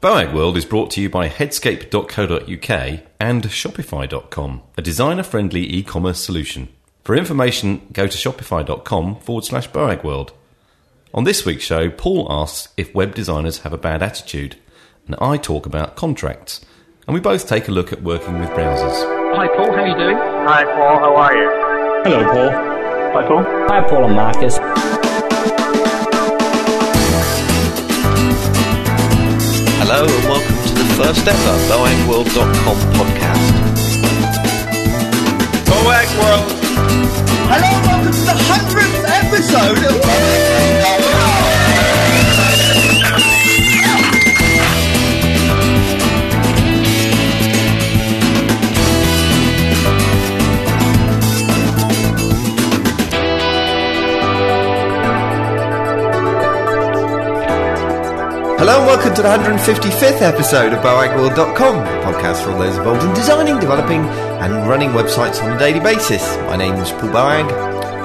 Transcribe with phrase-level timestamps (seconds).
[0.00, 6.20] Boag World is brought to you by headscape.co.uk and shopify.com, a designer friendly e commerce
[6.20, 6.68] solution.
[7.02, 10.32] For information, go to shopify.com forward slash Boag World.
[11.12, 14.54] On this week's show, Paul asks if web designers have a bad attitude,
[15.08, 16.64] and I talk about contracts.
[17.08, 19.02] And we both take a look at working with browsers.
[19.34, 19.72] Hi, Paul.
[19.72, 20.16] How are you doing?
[20.16, 20.98] Hi, Paul.
[21.00, 21.50] How are you?
[22.04, 22.50] Hello, Paul.
[23.20, 23.42] Hi, Paul.
[23.66, 24.58] Hi, Paul and Marcus.
[29.98, 33.50] Hello and welcome to the first ever BoagWorld.com podcast.
[35.66, 36.52] Boag World!
[37.50, 41.07] Hello and welcome to the hundredth episode of
[58.58, 63.04] Hello and welcome to the 155th episode of BoagWorld.com, a podcast for all those involved
[63.04, 64.00] in designing, developing,
[64.42, 66.22] and running websites on a daily basis.
[66.48, 67.50] My name is Paul Boag.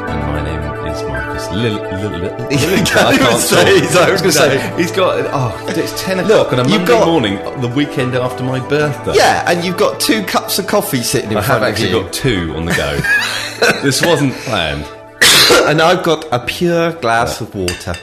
[0.09, 0.61] And my name
[0.93, 3.79] is Marcus Lil- Lil- Lil- Lil, Lil I can't say.
[3.79, 6.63] His own I was going to say he's got, oh, it's 10 o'clock on a
[6.67, 9.15] Monday got- morning, the weekend after my birthday.
[9.15, 11.89] Yeah, and you've got two cups of coffee sitting in I front have of actually
[11.97, 12.01] you.
[12.03, 13.81] got two on the go.
[13.83, 14.85] this wasn't planned.
[15.67, 17.95] and I've got a pure glass of water.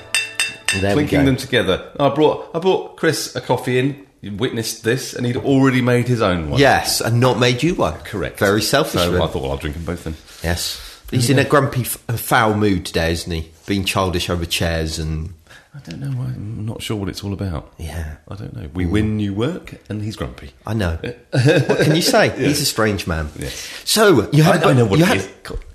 [0.79, 1.91] There them together.
[1.99, 4.07] I brought I brought Chris a coffee in.
[4.23, 6.61] You witnessed this, and he'd already made his own one.
[6.61, 7.99] Yes, and not made you one.
[8.01, 8.39] correct.
[8.39, 9.01] Very selfish.
[9.01, 10.15] So I thought, well, I'll drink them both then.
[10.43, 10.79] Yes.
[11.11, 13.51] He's in a grumpy, f- foul mood today, isn't he?
[13.67, 15.33] Being childish over chairs and
[15.75, 16.09] I don't know.
[16.11, 17.73] why- I'm not sure what it's all about.
[17.79, 18.17] yeah.
[18.29, 18.69] I don't know.
[18.75, 20.51] We win new work, and he's grumpy.
[20.67, 20.97] I know.
[21.31, 22.29] what can you say?
[22.37, 23.31] He's a strange man.
[23.39, 23.55] Yes.
[23.85, 24.65] So you I, had.
[24.65, 25.29] I know what you it had- is.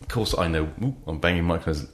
[0.06, 0.70] Of course, I know.
[0.84, 1.88] Ooh, I'm banging microphones.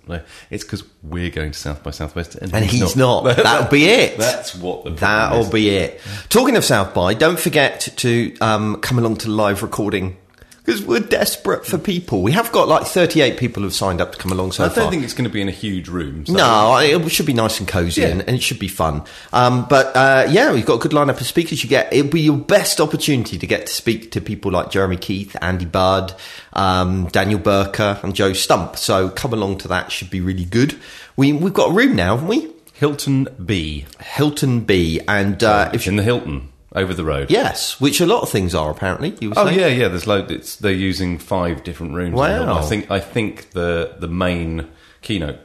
[0.50, 3.24] It's because we're going to South by Southwest, and, And he's not.
[3.24, 4.18] That'll be it.
[4.18, 5.50] That's what the That'll is.
[5.50, 6.02] be it.
[6.28, 10.18] Talking of South by, don't forget to um, come along to live recording
[10.72, 12.22] because we're desperate for people.
[12.22, 14.90] We have got like 38 people who've signed up to come along so I don't
[14.90, 16.26] think it's going to be in a huge room.
[16.26, 18.08] So No, it should be nice and cosy Yeah.
[18.08, 19.04] and, and it should be fun.
[19.34, 21.64] Um, but uh, yeah, we've got a good lineup of speakers.
[21.64, 24.98] You get it'll be your best opportunity to get to speak to people like Jeremy
[24.98, 26.16] Keith, Andy Budd,
[26.54, 28.78] um, Daniel Burka, and Joe Stump.
[28.78, 30.80] So come along to that; should be really good.
[31.18, 32.50] We we've got a room now, haven't we?
[32.74, 33.86] Hilton B.
[34.00, 37.30] Hilton B, and uh, if in the Hilton over the road.
[37.30, 39.16] yes, which a lot of things are apparently.
[39.20, 39.60] You were Oh saying?
[39.60, 39.88] yeah, yeah.
[39.90, 40.32] There's load.
[40.32, 42.16] It's they're using five different rooms.
[42.16, 42.58] Wow.
[42.58, 44.68] I think I think the the main
[45.02, 45.40] keynote.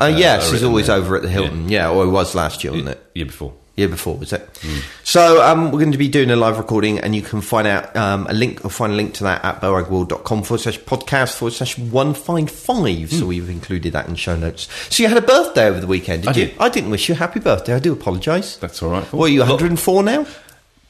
[0.00, 0.96] Uh, yes, are he's always there.
[0.96, 1.68] over at the Hilton.
[1.68, 3.04] Yeah, or it was last year, wasn't it?
[3.14, 3.52] Year before.
[3.74, 4.42] year before, was it?
[4.62, 4.78] Hmm.
[5.02, 7.94] So um, we're going to be doing a live recording, and you can find out
[7.96, 11.52] um, a link or find a link to that at boagworld.com forward slash podcast forward
[11.54, 13.10] slash one five five.
[13.10, 14.68] So we've included that in show notes.
[14.94, 16.28] So you had a birthday over the weekend, did.
[16.28, 16.46] I you?
[16.46, 16.54] did.
[16.60, 17.74] I didn't wish you a happy birthday.
[17.74, 18.56] I do apologise.
[18.58, 19.12] That's all right.
[19.12, 20.26] Are you, 104 now?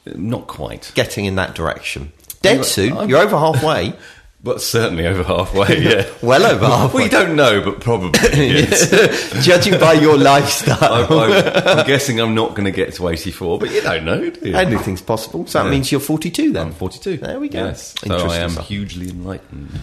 [0.05, 2.11] Not quite, Getting in that direction.
[2.41, 2.93] Dead I'm- soon.
[2.97, 3.93] I'm- You're over halfway.
[4.43, 5.79] but certainly over halfway.
[5.81, 6.05] Yeah.
[6.21, 7.03] well over halfway.
[7.03, 8.65] we don't know, but probably.
[9.41, 10.77] Judging by your lifestyle.
[11.09, 14.29] I'm, I'm, I'm guessing I'm not going to get to 84, but you don't know.
[14.29, 14.55] Do you?
[14.55, 15.47] Anything's possible.
[15.47, 15.71] So that Yeah.
[15.71, 16.67] means you're 42 then.
[16.67, 17.17] I'm 42.
[17.17, 17.63] There we go.
[17.67, 17.95] Yes.
[18.05, 18.67] So I am stuff.
[18.67, 19.79] hugely enlightened.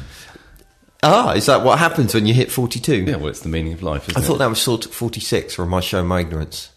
[1.02, 3.04] Ah, is that what happens when you hit 42?
[3.04, 4.26] Yeah, well, it's the meaning of life, isn't I it?
[4.26, 6.68] thought that was sort of 46, or am I showing my ignorance?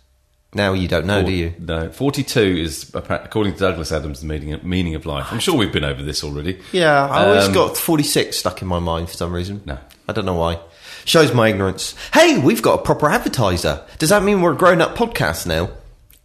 [0.56, 1.54] Now you don't know, Four- do you?
[1.60, 5.28] No, 42 is, according to Douglas Adams, the meaning, meaning of life.
[5.32, 6.60] I'm sure we've been over this already.
[6.72, 9.62] Yeah, I always Um, got 46 stuck in my mind for some reason.
[9.66, 9.78] No.
[10.08, 10.60] I don't know why.
[11.06, 11.96] Shows my ignorance.
[12.14, 13.82] Hey, we've got a proper advertiser.
[14.00, 15.70] Does that mean we're a grown up podcast now?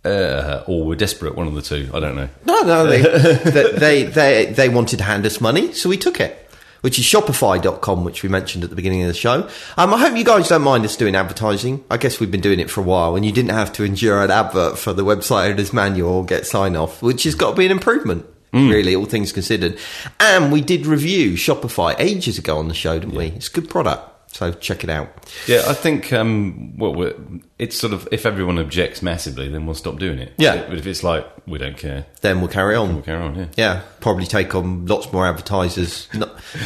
[0.04, 1.88] Uh, or we're desperate, one of the two.
[1.92, 2.28] I don't know.
[2.44, 3.02] No, no, they,
[3.50, 6.47] they, they, they, they wanted to hand us money, so we took it.
[6.80, 9.48] Which is Shopify.com, which we mentioned at the beginning of the show.
[9.76, 11.84] Um, I hope you guys don't mind us doing advertising.
[11.90, 14.22] I guess we've been doing it for a while, and you didn't have to endure
[14.22, 17.56] an advert for the website owner's manual or get sign off, which has got to
[17.56, 19.78] be an improvement, really, all things considered.
[20.20, 23.26] And we did review Shopify ages ago on the show, didn't we?
[23.26, 25.08] It's a good product, so check it out.
[25.46, 27.12] Yeah, I think um, well,
[27.58, 30.32] it's sort of if everyone objects massively, then we'll stop doing it.
[30.38, 30.66] Yeah.
[30.68, 32.94] But if it's like we don't care, Then we'll carry on.
[32.94, 33.34] we'll carry on.
[33.36, 33.46] Yeah.
[33.56, 36.08] Yeah, probably take on lots more advertisers.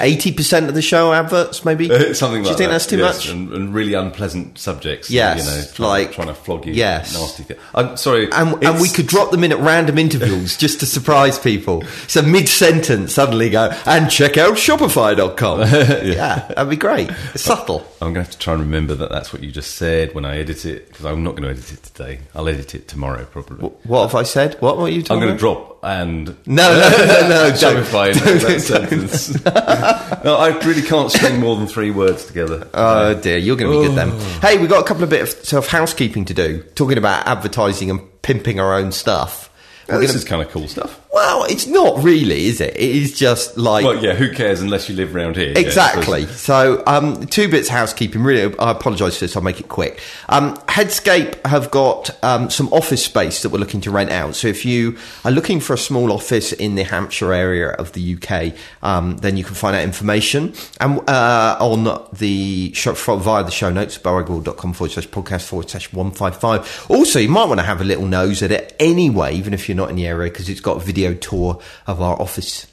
[0.01, 1.89] Eighty percent of the show adverts, maybe.
[2.15, 3.29] Something like Do you think that, that's too yes, much?
[3.29, 5.11] And, and really unpleasant subjects.
[5.11, 6.73] Yes, you know, trying, like- trying to flog you.
[6.73, 7.13] yes.
[7.15, 7.43] nasty.
[7.43, 7.59] Thing.
[7.75, 11.39] I'm sorry, And, and we could drop them in at random intervals just to surprise
[11.39, 11.83] people.
[12.09, 15.61] So mid sentence, suddenly go and check out Shopify.com.
[16.07, 16.47] yeah.
[16.49, 17.11] that'd be great.
[17.35, 17.81] It's subtle.
[18.01, 20.25] I'm going to have to try and remember that that's what you just said when
[20.25, 22.21] I edit it because I'm not going to edit it today.
[22.35, 23.69] I'll edit it tomorrow probably.
[23.85, 24.57] What have I said?
[24.61, 25.41] What were you talking going to about?
[25.43, 27.51] Drop and No, no, no, no.
[27.51, 29.45] Shopify in that sentence.
[30.25, 32.69] no, I really can't string more than three words together.
[32.73, 34.11] Oh dear, you're going to be good then.
[34.13, 34.39] Oh.
[34.41, 36.63] Hey, we've got a couple of bit of sort of housekeeping to do.
[36.77, 39.51] Talking about advertising and pimping our own stuff.
[39.89, 41.01] We're this gonna- is kind of cool stuff.
[41.13, 42.75] Well, it's not really, is it?
[42.75, 45.53] It is just like Well, yeah, who cares unless you live around here?
[45.53, 46.25] yeah, Exactly.
[46.27, 48.23] So, um, two bits housekeeping.
[48.23, 49.37] Really, I apologise for this.
[49.37, 50.01] I'll make it quick.
[50.31, 54.37] Um, Headscape have got um, some office space that we're looking to rent out.
[54.37, 58.15] So, if you are looking for a small office in the Hampshire area of the
[58.15, 63.51] UK, um, then you can find out information and uh, on the show, via the
[63.51, 66.87] show notes, boagworld.com forward slash podcast forward slash one five five.
[66.89, 69.77] Also, you might want to have a little nose at it anyway, even if you're
[69.77, 72.67] not in the area, because it's got a video tour of our office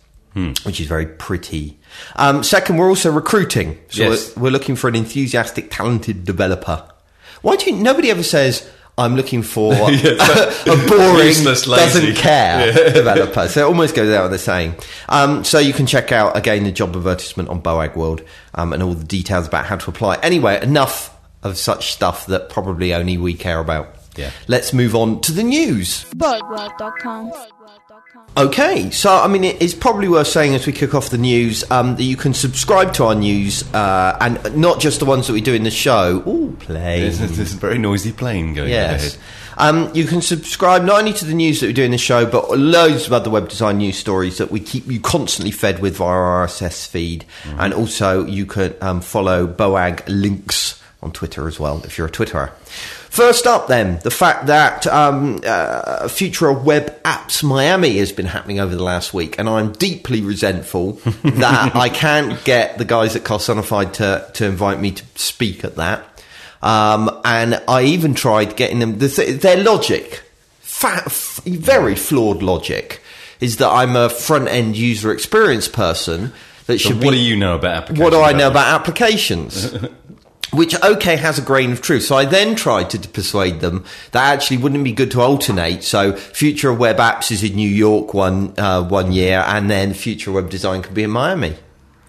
[0.64, 1.78] which is very pretty.
[2.16, 3.78] Um, second, we're also recruiting.
[3.90, 4.34] So Yes.
[4.38, 6.88] we're, we're looking for an enthusiastic, talented developer.
[7.42, 8.66] Why do you, nobody ever says,
[8.98, 13.50] I'm looking for a, a boring, Useless, doesn't care developer.
[13.50, 14.76] So it almost goes out with the saying.
[15.10, 18.22] Um, so you can check out, again, the job advertisement on Boag World
[18.56, 20.20] um, and all the details about how to apply.
[20.24, 23.94] Anyway, enough of such stuff that probably only we care about.
[24.16, 24.32] Yeah.
[24.48, 26.06] Let's move on to the news.
[26.16, 27.34] BoagWorld.com.
[28.38, 31.70] Okay, so I mean, it is probably worth saying as we kick off the news
[31.72, 35.34] um, that you can subscribe to our news uh, and not just the ones that
[35.34, 36.24] we do in the show.
[36.26, 37.02] Ooh, play.
[37.02, 39.18] There's, there's this very noisy plane going Yes.
[39.58, 42.26] Um, you can subscribe not only to the news that we do in the show,
[42.26, 45.98] but loads of other web design news stories that we keep you constantly fed with
[45.98, 47.26] via our RSS feed.
[47.58, 52.12] And also, you can um, follow Boag Links on Twitter as well, if you're a
[52.12, 52.52] Twitterer.
[53.10, 58.26] First up, then, the fact that um, uh, Future of Web Apps Miami has been
[58.26, 60.92] happening over the last week, and I'm deeply resentful
[61.24, 65.78] that I can't get the guys at Carsonified to, to invite me to speak at
[65.78, 66.04] that.
[66.62, 69.00] Um, and I even tried getting them.
[69.00, 70.22] The th- their logic,
[70.60, 73.02] fa- f- very flawed logic,
[73.40, 76.34] is that I'm a front end user experience person
[76.66, 77.18] that So should what be.
[77.18, 78.04] do you know about applications?
[78.04, 79.74] What do I know about applications?
[80.52, 82.04] Which okay has a grain of truth.
[82.04, 85.84] So I then tried to persuade them that actually wouldn't it be good to alternate.
[85.84, 89.94] So Future of Web Apps is in New York one uh, one year, and then
[89.94, 91.56] Future Web Design could be in Miami.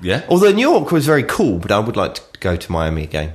[0.01, 0.25] Yeah.
[0.29, 3.35] Although New York was very cool, but I would like to go to Miami again.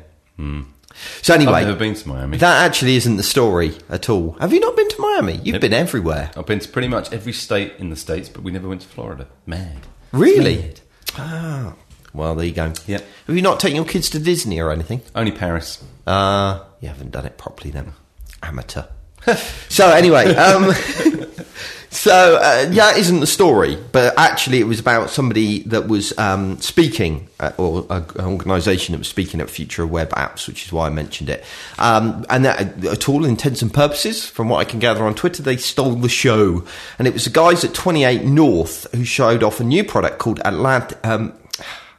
[1.22, 2.38] So anyway, I've never been to Miami.
[2.38, 4.32] that actually isn't the story at all.
[4.40, 5.40] Have you not been to Miami?
[5.44, 6.32] You've been everywhere.
[6.36, 8.88] I've been to pretty much every state in the states, but we never went to
[8.88, 9.28] Florida.
[9.46, 9.82] Mad.
[10.12, 10.74] Really?
[11.18, 11.76] Ah.
[12.16, 12.74] Well, there you go.
[12.88, 13.02] Yeah.
[13.28, 15.02] Have you not taken your kids to Disney or anything?
[15.14, 15.84] Only Paris.
[16.08, 17.94] Uh, you haven't done it properly then.
[18.42, 18.84] Amateur.
[19.70, 20.72] so anyway, um,
[21.90, 26.60] so uh, that isn't the story, but actually it was about somebody that was um,
[26.62, 30.72] speaking, uh, or a, an organisation that was speaking at Future Web Apps, which is
[30.72, 31.44] why I mentioned it.
[31.80, 35.42] Um, and that, at all intents and purposes, from what I can gather on Twitter,
[35.42, 36.64] they stole the show.
[37.00, 40.40] And it was the guys at 28 North who showed off a new product called
[40.42, 41.04] Atlant.
[41.04, 41.34] Um,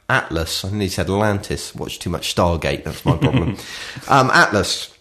[0.09, 0.63] Atlas.
[0.65, 1.75] I nearly said Atlantis.
[1.75, 2.83] Watch too much Stargate.
[2.83, 3.57] That's my problem.
[4.07, 4.93] um, Atlas.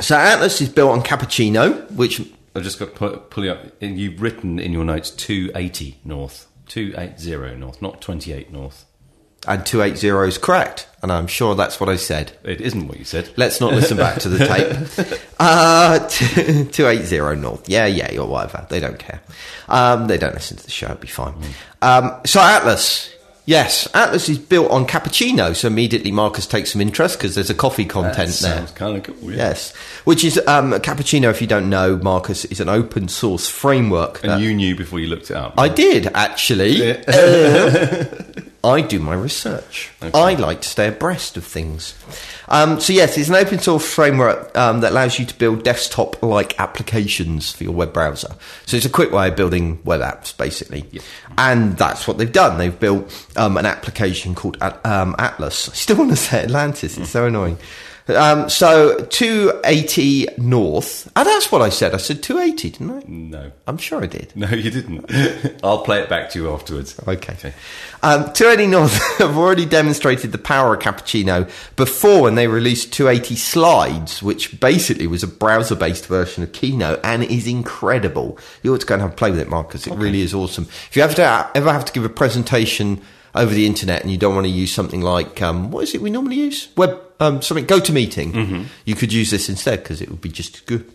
[0.00, 2.20] So Atlas is built on Cappuccino, which
[2.54, 3.64] I've just got to pull you up.
[3.82, 6.46] and You've written in your notes 280 north.
[6.68, 8.84] 280 north, not 28 north.
[9.48, 12.32] and 280 is correct, and I'm sure that's what I said.
[12.44, 13.30] It isn't what you said.
[13.36, 14.46] Let's not listen back to the
[15.08, 15.20] tape.
[15.40, 17.68] Uh, t- 280 North.
[17.68, 18.66] Yeah, yeah, or whatever.
[18.70, 19.20] They don't care.
[19.68, 20.86] Um, they don't listen to the show.
[20.86, 21.34] It'll be fine.
[21.82, 23.12] Um, so Atlas.
[23.50, 27.54] Yes, Atlas is built on cappuccino, so immediately Marcus takes some interest because there's a
[27.54, 28.56] coffee content That there.
[28.58, 29.16] sounds kind of cool.
[29.32, 29.36] Yeah.
[29.38, 29.74] Yes,
[30.04, 31.30] which is um, cappuccino.
[31.30, 34.22] If you don't know, Marcus is an open source framework.
[34.22, 35.54] And that- you knew before you looked it up.
[35.58, 36.96] I did actually.
[37.06, 38.04] Uh,
[38.62, 39.90] I do my research.
[40.02, 41.94] I like to stay abreast of things.
[42.48, 46.60] Um, so yes, it's an open source framework um, that allows you to build desktop-like
[46.60, 48.34] applications for your web browser.
[48.66, 50.84] So it's a quick way of building web apps, basically.
[51.38, 52.58] And that's what they've done.
[52.58, 55.70] They've built um, an application called At- um, Atlas.
[55.70, 56.98] I still want to say Atlantis.
[56.98, 57.56] It's so annoying.
[58.08, 61.10] Um, so 280 North.
[61.14, 61.94] Oh, that's what I said.
[61.94, 63.02] I said 280, didn't I?
[63.06, 63.52] no.
[63.66, 64.34] I'm sure I did.
[64.34, 65.06] No, you didn't.
[65.64, 66.98] I'll play it back to you afterwards.
[67.06, 67.52] Okay.
[68.02, 73.36] Um, 280 North have already demonstrated the power of Cappuccino before when they released 280
[73.36, 78.38] Slides, which basically was a browser based version of Keynote and is incredible.
[78.62, 79.86] You ought to go and have a play with it, Marcus.
[79.86, 80.64] It really is awesome.
[80.64, 83.00] If you have to, ever have to give a presentation
[83.34, 86.00] over the internet and you don't want to use something like, um, what is it
[86.02, 86.68] we normally use?
[86.76, 88.66] Web, um, something, GoToMeeting.
[88.84, 90.90] You could use this instead because it would be just good.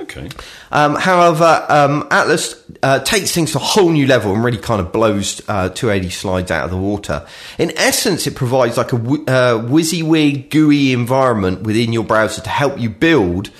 [0.00, 0.28] Okay.
[0.72, 4.80] Um, however, um, Atlas uh, takes things to a whole new level and really kind
[4.80, 7.24] of blows uh, 280 slides out of the water.
[7.58, 12.50] In essence, it provides like a w- uh, WYSIWYG GUI environment within your browser to
[12.50, 13.50] help you build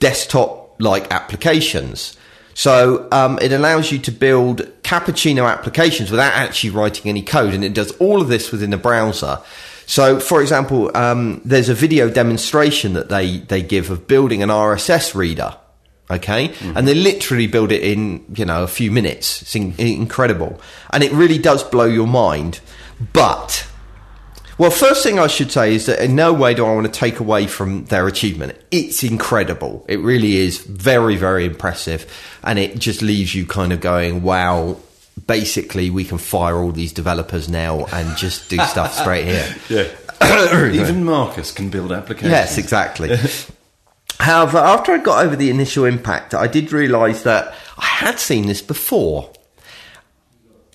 [0.00, 2.16] desktop-like applications.
[2.60, 7.64] So um, it allows you to build cappuccino applications without actually writing any code, and
[7.64, 9.38] it does all of this within the browser.
[9.86, 14.50] So, for example, um, there's a video demonstration that they, they give of building an
[14.50, 15.56] RSS reader.
[16.10, 19.40] Okay, and they literally build it in you know a few minutes.
[19.40, 20.60] It's in, incredible,
[20.92, 22.60] and it really does blow your mind.
[23.14, 23.69] But
[24.60, 26.92] well, first thing I should say is that in no way do I want to
[26.92, 28.58] take away from their achievement.
[28.70, 29.86] It's incredible.
[29.88, 32.04] It really is very, very impressive.
[32.44, 34.76] And it just leaves you kind of going, wow,
[35.26, 39.56] basically we can fire all these developers now and just do stuff straight here.
[39.70, 40.66] Yeah.
[40.74, 42.30] Even Marcus can build applications.
[42.30, 43.16] Yes, exactly.
[44.18, 48.44] However, after I got over the initial impact, I did realise that I had seen
[48.44, 49.32] this before.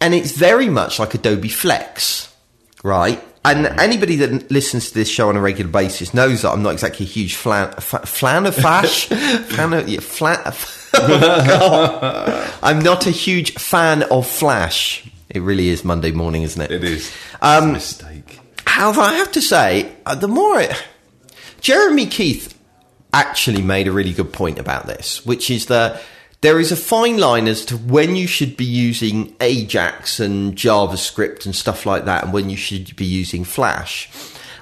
[0.02, 2.34] And it's very much like Adobe Flex,
[2.84, 3.24] right?
[3.46, 6.74] And anybody that listens to this show on a regular basis knows that I'm not
[6.74, 9.06] exactly a huge flan, f- flan of fash.
[9.50, 10.54] flan of, yeah, flan,
[12.64, 15.06] I'm not a huge fan of Flash.
[15.30, 16.72] It really is Monday morning, isn't it?
[16.72, 17.12] It is.
[17.42, 18.40] Um, mistake.
[18.66, 20.72] However, I have to say, uh, the more it,
[21.62, 22.58] Jeremy Keith
[23.14, 26.02] actually made a really good point about this, which is that
[26.42, 31.46] there is a fine line as to when you should be using Ajax and JavaScript
[31.46, 34.10] and stuff like that, and when you should be using Flash.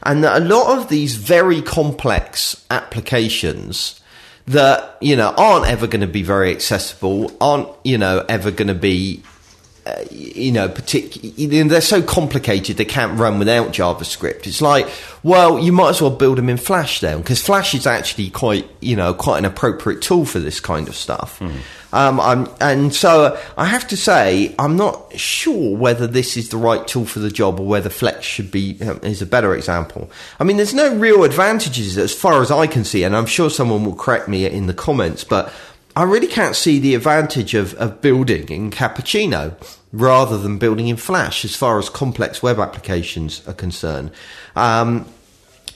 [0.03, 3.99] And that a lot of these very complex applications
[4.47, 8.67] that, you know, aren't ever going to be very accessible, aren't, you know, ever going
[8.67, 9.23] to be
[9.85, 14.47] uh, you know, particular, they're so complicated they can't run without JavaScript.
[14.47, 14.87] It's like,
[15.23, 18.65] well, you might as well build them in Flash then, because Flash is actually quite,
[18.79, 21.41] you know, quite an appropriate tool for this kind of stuff.
[21.91, 26.57] Um, I'm, and so I have to say, I'm not sure whether this is the
[26.57, 30.09] right tool for the job or whether Flex should be um, is a better example.
[30.39, 33.49] I mean, there's no real advantages as far as I can see, and I'm sure
[33.49, 35.53] someone will correct me in the comments, but
[35.95, 39.55] I really can't see the advantage of, of building in Cappuccino
[39.91, 44.11] rather than building in Flash as far as complex web applications are concerned.
[44.55, 45.05] Um,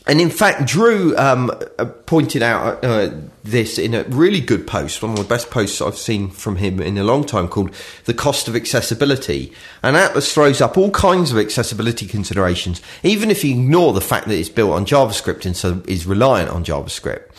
[0.08, 3.12] and in fact, Drew um, uh, pointed out uh,
[3.44, 6.82] this in a really good post, one of the best posts I've seen from him
[6.82, 7.72] in a long time, called
[8.06, 9.52] The Cost of Accessibility.
[9.84, 14.30] And Atlas throws up all kinds of accessibility considerations, even if you ignore the fact
[14.30, 17.38] that it's built on JavaScript and so is reliant on JavaScript.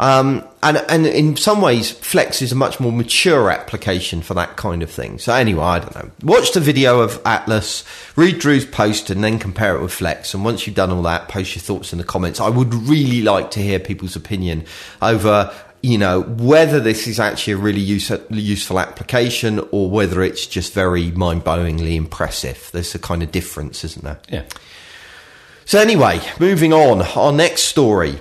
[0.00, 4.56] Um, and, and in some ways, Flex is a much more mature application for that
[4.56, 5.18] kind of thing.
[5.18, 6.10] So anyway, I don't know.
[6.24, 7.84] Watch the video of Atlas,
[8.16, 10.34] read Drew's post, and then compare it with Flex.
[10.34, 12.40] And once you've done all that, post your thoughts in the comments.
[12.40, 14.64] I would really like to hear people's opinion
[15.00, 20.46] over, you know, whether this is actually a really use, useful application or whether it's
[20.46, 22.70] just very mind-blowingly impressive.
[22.72, 24.18] There's a kind of difference, isn't there?
[24.28, 24.44] Yeah.
[25.64, 27.02] So anyway, moving on.
[27.02, 28.18] Our next story.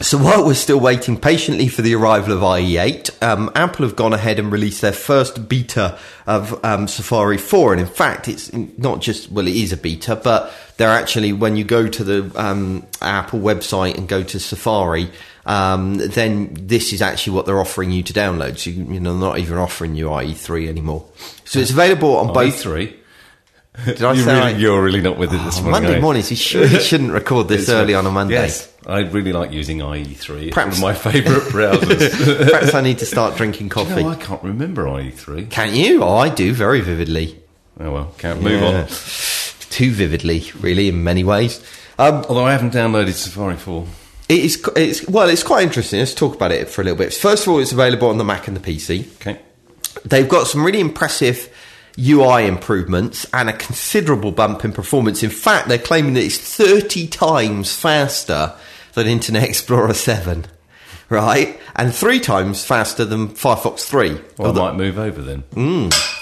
[0.00, 4.12] So while we're still waiting patiently for the arrival of IE8, um, Apple have gone
[4.12, 7.72] ahead and released their first beta of um, Safari 4.
[7.72, 11.56] And in fact, it's not just, well, it is a beta, but they're actually, when
[11.56, 15.10] you go to the um, Apple website and go to Safari,
[15.46, 18.58] um, then this is actually what they're offering you to download.
[18.58, 21.06] So, you, you know, they're not even offering you IE3 anymore.
[21.44, 22.60] So it's available on both.
[22.60, 22.94] three.
[23.84, 25.70] Did I you say really, I- you're really not with it this Oh, morning.
[25.72, 26.02] Monday are you?
[26.02, 28.34] mornings, you shouldn't record this early on a Monday.
[28.34, 30.46] Yes, I really like using IE3.
[30.46, 32.48] It's Perhaps- one of my favourite browsers.
[32.50, 34.02] Perhaps I need to start drinking coffee.
[34.02, 35.50] no, I can't remember IE3.
[35.50, 36.02] Can you?
[36.02, 37.38] Oh, I do very vividly.
[37.80, 38.80] Oh well, can't move Yeah.
[38.82, 38.86] on.
[39.70, 41.62] Too vividly, really, in many ways.
[41.98, 43.86] Um, Although I haven't downloaded Safari 4.
[44.28, 45.98] it is, it's, well, it's quite interesting.
[45.98, 47.12] Let's talk about it for a little bit.
[47.12, 49.06] First of all, it's available on the Mac and the PC.
[49.20, 49.38] Okay.
[50.04, 51.48] They've got some really impressive
[51.98, 55.22] UI improvements and a considerable bump in performance.
[55.22, 58.54] In fact, they're claiming that it's 30 times faster
[58.94, 60.46] than Internet Explorer 7,
[61.08, 61.58] right?
[61.76, 64.20] And three times faster than Firefox 3.
[64.38, 65.44] Well, I might move over then.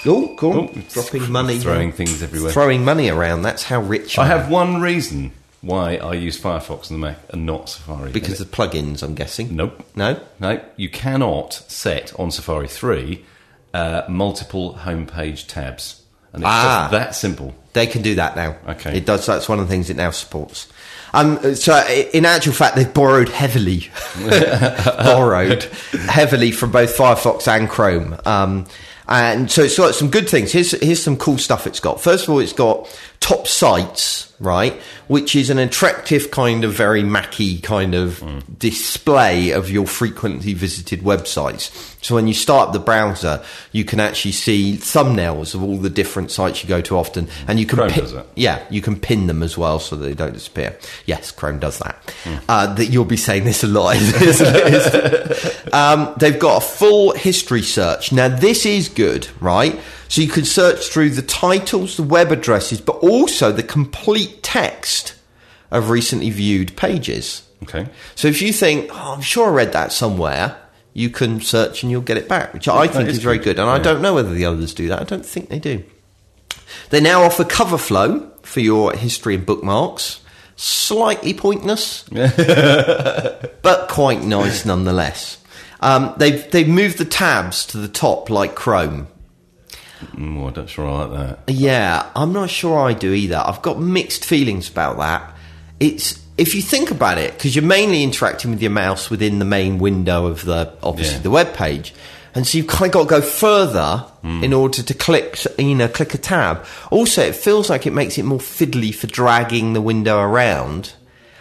[0.05, 0.69] Oh, cool.
[0.69, 1.59] Oh, Dropping money.
[1.59, 2.51] Throwing things everywhere.
[2.51, 3.41] Throwing money around.
[3.41, 4.39] That's how rich I, I am.
[4.39, 5.31] have one reason
[5.61, 8.11] why I use Firefox on the Mac and not Safari.
[8.11, 9.55] Because of plugins, I'm guessing.
[9.55, 9.83] nope.
[9.95, 10.19] No?
[10.39, 13.25] No, you cannot set on Safari 3
[13.73, 16.01] uh, multiple homepage tabs.
[16.33, 16.81] And it's Ah.
[16.83, 17.55] just that simple.
[17.73, 18.55] They can do that now.
[18.69, 18.97] Okay.
[18.97, 19.25] It does.
[19.25, 20.67] That's one of the things it now supports.
[21.17, 21.75] Um, so,
[22.13, 25.63] in actual fact, they've borrowed heavily, borrowed
[26.07, 28.17] heavily from both Firefox and Chrome.
[28.23, 28.67] Um,
[29.07, 30.51] and so it's got some good things.
[30.51, 32.01] Here's, here's some cool stuff it's got.
[32.01, 32.87] First of all, it's got
[33.19, 34.73] top sites, right?
[35.07, 38.23] Which is an attractive kind of very Mackie kind of
[38.59, 41.95] display of your frequently visited websites.
[42.03, 43.43] So when you start the browser,
[43.73, 47.59] you can actually see thumbnails of all the different sites you go to often, and
[47.59, 50.77] you can Chrome pin- yeah, you can pin them as well so they don't disappear.
[51.05, 52.13] Yes, Chrome does that.
[52.47, 53.95] Uh, that you'll be saying this a lot.
[55.73, 58.11] um, they've got a full history search.
[58.11, 59.79] Now, this is good, right?
[60.09, 65.15] So you can search through the titles, the web addresses, but also the complete text
[65.71, 67.47] of recently viewed pages.
[67.63, 67.87] Okay.
[68.15, 70.57] So if you think, oh, I'm sure I read that somewhere,
[70.93, 73.59] you can search and you'll get it back, which I think is is very good.
[73.59, 74.99] And I don't know whether the others do that.
[74.99, 75.83] I don't think they do.
[76.89, 80.21] They now offer cover flow for your history and bookmarks.
[80.55, 85.37] Slightly pointless, but quite nice nonetheless.
[85.81, 89.07] Um, they've they've moved the tabs to the top like Chrome.
[90.15, 91.11] Mm, I don't sure I like
[91.45, 91.53] that.
[91.53, 93.37] Yeah, I'm not sure I do either.
[93.43, 95.35] I've got mixed feelings about that.
[95.79, 99.45] It's if you think about it, because you're mainly interacting with your mouse within the
[99.45, 101.21] main window of the obviously Yeah.
[101.23, 101.95] the web page,
[102.35, 105.87] and so you've kind of got to go further in order to click you know
[105.87, 106.65] click a tab.
[106.91, 110.93] Also, it feels like it makes it more fiddly for dragging the window around.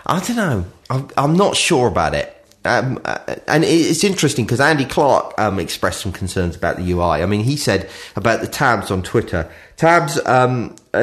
[0.06, 0.64] I don't know.
[0.88, 2.32] I'm, I'm not sure about it.
[2.66, 7.22] Um, uh, and it's interesting because Andy Clarke um, expressed some concerns about the UI.
[7.22, 9.50] I mean, he said about the tabs on Twitter.
[9.76, 10.96] Tabs um, uh,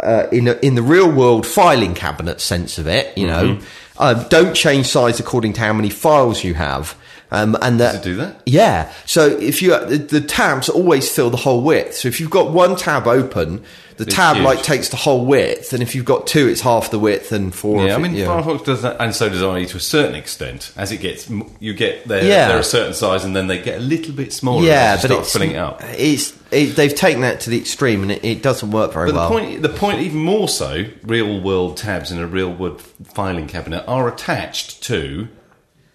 [0.00, 3.60] uh, in a, in the real world filing cabinet sense of it, you know,
[3.98, 6.96] uh, don't change size according to how many files you have.
[7.30, 8.42] Um, and that, Does it do that?
[8.46, 8.92] yeah.
[9.04, 11.94] So if you the, the tabs always fill the whole width.
[11.96, 13.64] So if you've got one tab open,
[13.96, 14.44] the It's tab huge.
[14.44, 17.54] like takes the whole width, and if you've got two, it's half the width, and
[17.54, 17.84] four.
[17.86, 18.26] Yeah, I it- mean, yeah.
[18.26, 20.70] Firefox does that, and so does IE to a certain extent.
[20.76, 22.48] As it gets, you get they're, Yeah.
[22.48, 24.64] they're a certain size, and then they get a little bit smaller.
[24.64, 25.82] yeah, as you but start it's filling it up.
[25.96, 29.16] It's it, they've taken that to the extreme, and it, it doesn't work very But
[29.16, 29.28] well.
[29.30, 32.82] the point, the point, even more so, real world tabs in a real world
[33.14, 35.28] filing cabinet are attached to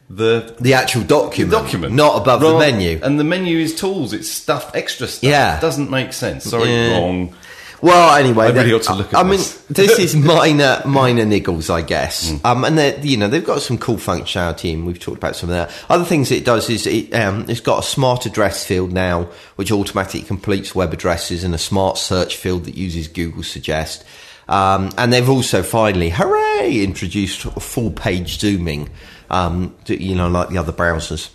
[0.09, 2.99] the the actual document, document, not above the menu.
[3.01, 5.23] And the menu is tools; it's stuff, extra stuff.
[5.29, 5.57] Yeah.
[5.57, 6.43] it doesn't make sense.
[6.45, 6.97] Sorry, Yeah.
[6.99, 7.33] wrong.
[7.81, 9.99] Well, anyway, I really ought to look I mean, this.
[9.99, 12.29] is minor, minor niggles, I guess.
[12.29, 12.45] Hmm.
[12.45, 15.49] Um, and they you know, they've got some cool functionality, and we've talked about some
[15.49, 15.71] of that.
[15.89, 19.71] Other things it does is it, um, it's got a smart address field now, which
[19.71, 24.05] automatically completes web addresses, and a smart search field that uses Google Suggest.
[24.47, 28.89] Um, and they've also finally, hooray, introduced full page zooming.
[29.29, 31.33] Um, to, you know, like the other browsers.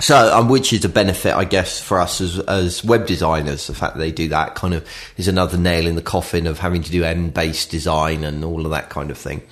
[0.00, 3.66] So, um, which is a benefit, I guess, for us as as web designers.
[3.66, 6.58] The fact that they do that kind of is another nail in the coffin of
[6.58, 9.42] having to do em based design and all of that kind of thing,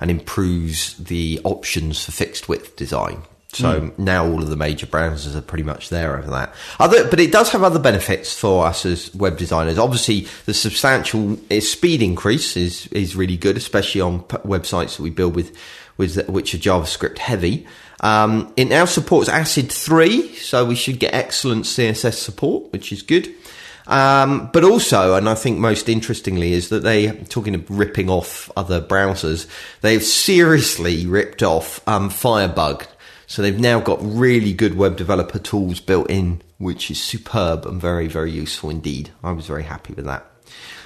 [0.00, 3.22] and improves the options for fixed width design.
[3.52, 6.54] So now all of the major browsers are pretty much there over that.
[6.78, 9.78] Other, but it does have other benefits for us as web designers.
[9.78, 15.02] Obviously, the substantial uh, speed increase is is really good, especially on p- websites that
[15.02, 15.56] we build with
[15.96, 17.66] with which are JavaScript heavy.
[18.00, 23.02] Um, it now supports ACID 3, so we should get excellent CSS support, which is
[23.02, 23.34] good.
[23.86, 28.50] Um, but also, and I think most interestingly, is that they, talking of ripping off
[28.56, 29.46] other browsers,
[29.80, 32.86] they've seriously ripped off um, Firebug.
[33.28, 37.80] So they've now got really good web developer tools built in, which is superb and
[37.80, 39.10] very, very useful indeed.
[39.22, 40.24] I was very happy with that.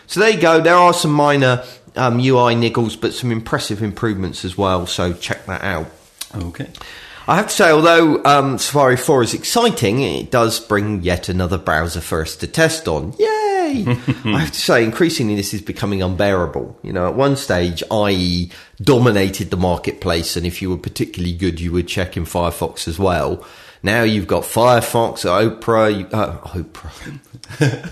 [0.07, 0.61] So there you go.
[0.61, 1.65] There are some minor
[1.97, 4.87] um, UI niggles, but some impressive improvements as well.
[4.87, 5.91] So check that out.
[6.35, 6.69] Okay.
[7.29, 11.59] I have to say, although um, Safari 4 is exciting, it does bring yet another
[11.59, 13.15] browser for us to test on.
[13.19, 13.85] Yay!
[14.25, 16.79] I have to say, increasingly this is becoming unbearable.
[16.83, 18.51] You know, at one stage, IE
[18.83, 22.99] dominated the marketplace, and if you were particularly good, you would check in Firefox as
[22.99, 23.47] well.
[23.83, 27.21] Now you've got Firefox, Opera, you, uh, Opera,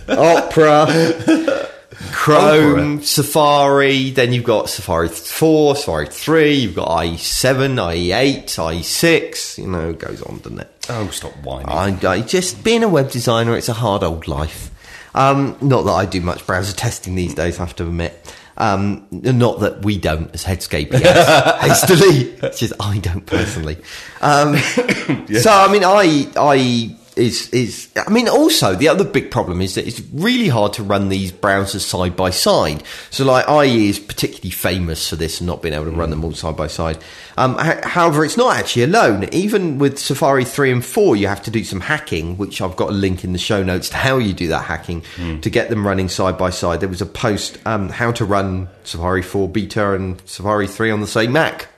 [0.18, 1.68] Opera,
[2.12, 9.66] Chrome, Safari, then you've got Safari 4, Safari 3, you've got IE7, IE8, IE6, you
[9.66, 10.86] know, it goes on, doesn't it?
[10.90, 11.68] Oh, stop whining.
[11.68, 14.70] I, I just, being a web designer, it's a hard old life.
[15.14, 18.34] Um, not that I do much browser testing these days, I have to admit.
[18.58, 22.32] Um, not that we don't as Headscape yes, hastily.
[22.42, 23.76] It's just I don't personally.
[24.20, 29.60] Um, So I mean, I I is is I mean also the other big problem
[29.60, 32.82] is that it's really hard to run these browsers side by side.
[33.10, 36.24] So like IE is particularly famous for this and not being able to run them
[36.24, 36.98] all side by side.
[37.36, 39.28] Um, h- however, it's not actually alone.
[39.32, 42.90] Even with Safari three and four, you have to do some hacking, which I've got
[42.90, 45.02] a link in the show notes to how you do that hacking
[45.40, 46.80] to get them running side by side.
[46.80, 51.00] There was a post um, how to run Safari four beta and Safari three on
[51.00, 51.68] the same Mac.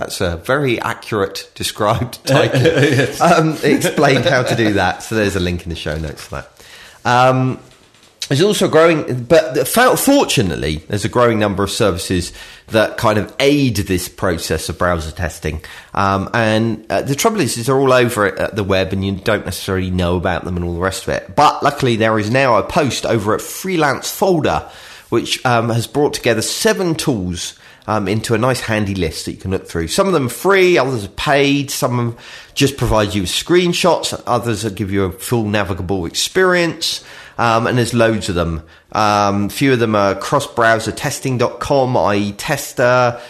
[0.00, 2.62] That's a very accurate described title.
[3.22, 5.02] um, it explained how to do that.
[5.02, 6.64] So there's a link in the show notes for that.
[7.04, 7.60] Um,
[8.28, 12.32] there's also growing, but fortunately, there's a growing number of services
[12.68, 15.62] that kind of aid this process of browser testing.
[15.92, 19.04] Um, and uh, the trouble is, is they're all over it at the web, and
[19.04, 21.34] you don't necessarily know about them and all the rest of it.
[21.34, 24.70] But luckily, there is now a post over at Freelance Folder,
[25.10, 27.58] which um, has brought together seven tools
[27.90, 29.88] um, into a nice handy list that you can look through.
[29.88, 32.24] Some of them are free, others are paid, some of them
[32.54, 37.04] just provide you with screenshots, others will give you a full navigable experience.
[37.36, 38.62] Um, and there's loads of them.
[38.92, 43.20] Um, a few of them are crossbrowsertesting.com, IETester,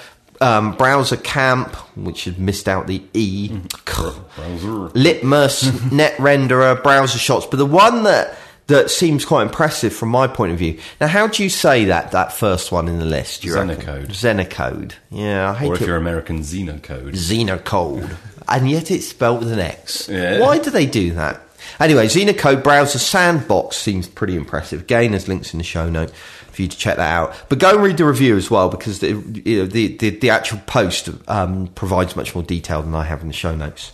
[0.42, 3.48] um, Browser Camp, which had missed out the E,
[3.86, 4.90] Browser.
[4.92, 8.36] Litmus, NetRenderer, Browser Shots, but the one that
[8.70, 10.78] that seems quite impressive from my point of view.
[11.00, 13.44] Now, how do you say that that first one in the list?
[13.44, 13.52] you?
[13.52, 14.08] Xenocode.
[14.08, 14.92] Xenocode.
[15.10, 15.86] Yeah, I hate Or if it.
[15.86, 17.12] you're American, Xenocode.
[17.12, 18.16] Xenocode.
[18.48, 20.08] and yet it's spelled with an X.
[20.08, 20.40] Yeah.
[20.40, 21.40] Why do they do that?
[21.78, 24.80] Anyway, Xenocode Browser Sandbox seems pretty impressive.
[24.80, 26.10] Again, there's links in the show note
[26.52, 27.34] for you to check that out.
[27.48, 29.08] But go and read the review as well because the,
[29.44, 33.20] you know, the, the, the actual post um, provides much more detail than I have
[33.22, 33.92] in the show notes.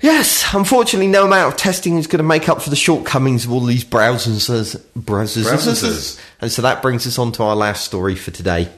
[0.00, 3.52] Yes, unfortunately, no amount of testing is going to make up for the shortcomings of
[3.52, 4.48] all these browsers.
[4.98, 5.44] Browsers.
[5.44, 6.20] Browsers.
[6.40, 8.70] And so that brings us on to our last story for today,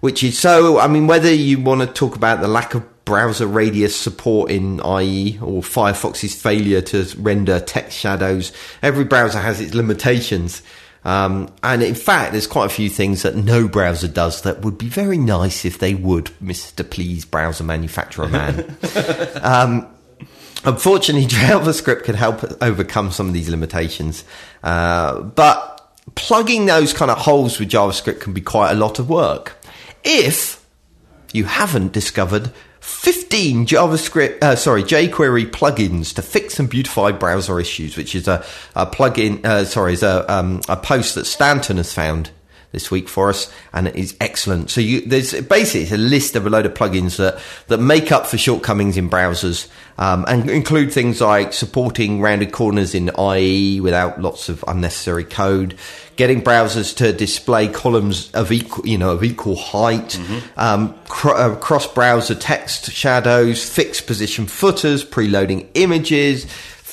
[0.00, 3.46] which is so, I mean, whether you want to talk about the lack of border
[3.46, 9.74] radius support in IE or Firefox's failure to render text shadows, every browser has its
[9.74, 10.62] limitations.
[11.04, 14.78] Um, and in fact, there's quite a few things that no browser does that would
[14.78, 16.88] be very nice if they would, Mr.
[16.88, 18.76] Please Browser Manufacturer Man.
[20.64, 24.24] Unfortunately, JavaScript can help overcome some of these limitations,
[24.62, 25.76] uh, but
[26.14, 29.56] plugging those kind of holes with JavaScript can be quite a lot of work.
[30.04, 30.64] If
[31.32, 37.96] you haven't discovered 15 JavaScript, uh, sorry, jQuery plugins to fix and beautify browser issues,
[37.96, 38.44] which is a,
[38.74, 42.30] a plugin, uh, sorry, is a, um, a post that Stanton has found
[42.72, 44.70] this week for us, and it is excellent.
[44.70, 48.12] So you, there's basically it's a list of a load of plugins that, that make
[48.12, 53.80] up for shortcomings in browsers, um, and include things like supporting rounded corners in IE
[53.80, 55.74] without lots of unnecessary code,
[56.16, 60.18] getting browsers to display columns of equal, you know, of equal height,
[60.56, 66.46] um, cr- uh, cross-browser text shadows, fixed position footers, preloading images,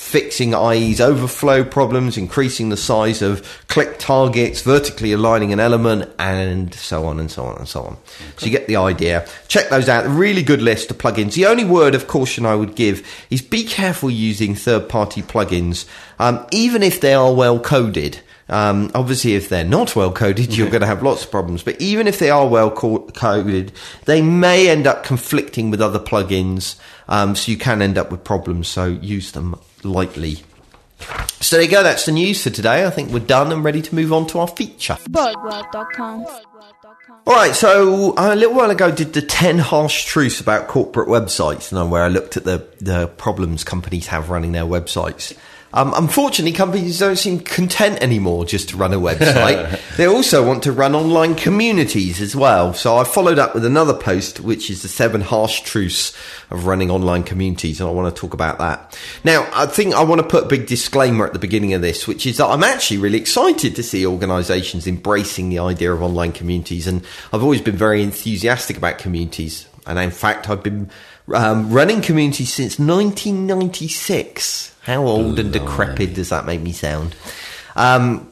[0.08, 6.74] fixing IE's overflow problems, increasing the size of click targets, vertically aligning an element, and
[6.74, 7.98] so on and so on and so on.
[8.38, 9.28] So you get the idea.
[9.50, 10.08] Check those out.
[10.08, 11.34] Really good list of plugins.
[11.34, 15.86] The only word of caution I would give is be careful using third party plugins,
[16.20, 18.22] um, even if they are well coded.
[18.50, 21.64] Um, obviously, if they're not well coded, you're going to have lots of problems.
[21.64, 23.74] But even if they are well co- coded,
[24.06, 26.78] they may end up conflicting with other plugins.
[27.10, 28.68] Um, so you can end up with problems.
[28.68, 30.38] So use them lightly.
[31.40, 31.84] So there you go.
[31.84, 32.86] That's the news for today.
[32.86, 34.98] I think we're done and ready to move on to our feature.
[37.28, 41.10] All right, so uh, a little while ago, did the ten harsh truths about corporate
[41.10, 45.38] websites, and where I looked at the the problems companies have running their websites.
[45.74, 49.82] Um, unfortunately, companies don't seem content anymore just to run a website.
[49.98, 52.74] they also want to run online communities as well.
[52.74, 56.16] So I followed up with another post, which is the seven harsh truths
[56.50, 58.98] of running online communities, and I want to talk about that.
[59.26, 62.08] Now, I think I want to put a big disclaimer at the beginning of this,
[62.08, 66.32] which is that I'm actually really excited to see organizations embracing the idea of online
[66.32, 67.04] communities, and
[67.34, 69.68] I've always been very enthusiastic about communities.
[69.86, 70.90] And in fact, I've been
[71.34, 74.76] um, running communities since 1996.
[74.88, 77.14] How old and decrepit does that make me sound?
[77.76, 78.32] Um,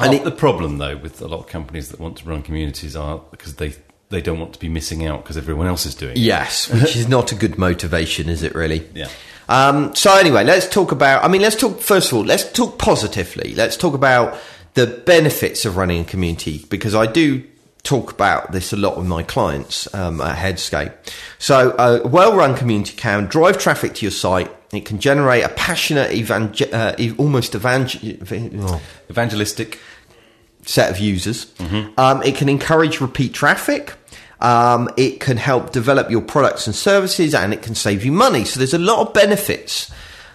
[0.00, 2.96] and it- the problem, though, with a lot of companies that want to run communities
[2.96, 3.74] are because they
[4.08, 6.18] they don't want to be missing out because everyone else is doing it.
[6.18, 8.88] Yes, which is not a good motivation, is it really?
[8.94, 9.08] Yeah.
[9.48, 11.22] Um, so anyway, let's talk about.
[11.22, 12.24] I mean, let's talk first of all.
[12.24, 13.54] Let's talk positively.
[13.54, 14.36] Let's talk about
[14.74, 17.42] the benefits of running a community because I do
[17.82, 20.92] talk about this a lot with my clients um, at Headscape.
[21.38, 24.50] So a well-run community can drive traffic to your site.
[24.72, 28.16] It can generate a passionate, evangel- uh, almost evangel-
[28.60, 29.78] oh, Evangelistic.
[30.66, 31.46] set of users.
[31.98, 33.94] Um, it can encourage repeat traffic.
[34.40, 38.44] Um, it can help develop your products and services, and it can save you money.
[38.44, 39.90] So there's a lot of benefits.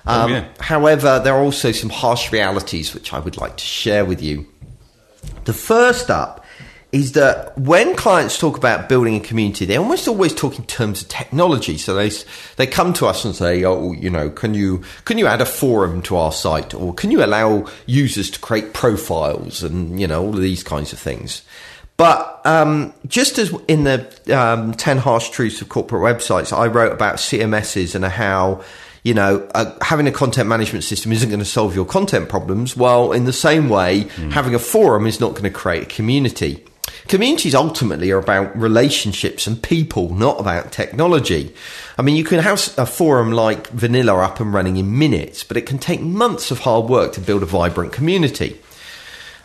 [0.06, 0.46] Um, yeah.
[0.60, 4.46] However, there are also some harsh realities which I would like to share with you.
[5.46, 6.45] The first up
[6.92, 11.02] is that when clients talk about building a community, they almost always talk in terms
[11.02, 11.78] of technology.
[11.78, 12.12] So they
[12.56, 15.46] they come to us and say, "Oh, you know, can you can you add a
[15.46, 20.24] forum to our site, or can you allow users to create profiles and you know
[20.24, 21.42] all of these kinds of things."
[21.98, 26.92] But um, just as in the um, ten harsh truths of corporate websites, I wrote
[26.92, 28.64] about CMSs and how
[29.04, 32.76] you know, uh, having a content management system isn't going to solve your content problems.
[32.76, 36.66] Well, in the same way, having a forum is not going to create a community.
[37.08, 41.54] Communities ultimately are about relationships and people, not about technology.
[41.98, 45.58] I mean, you can have a forum like Vanilla up and running in minutes, but
[45.58, 48.60] it can take months of hard work to build a vibrant community.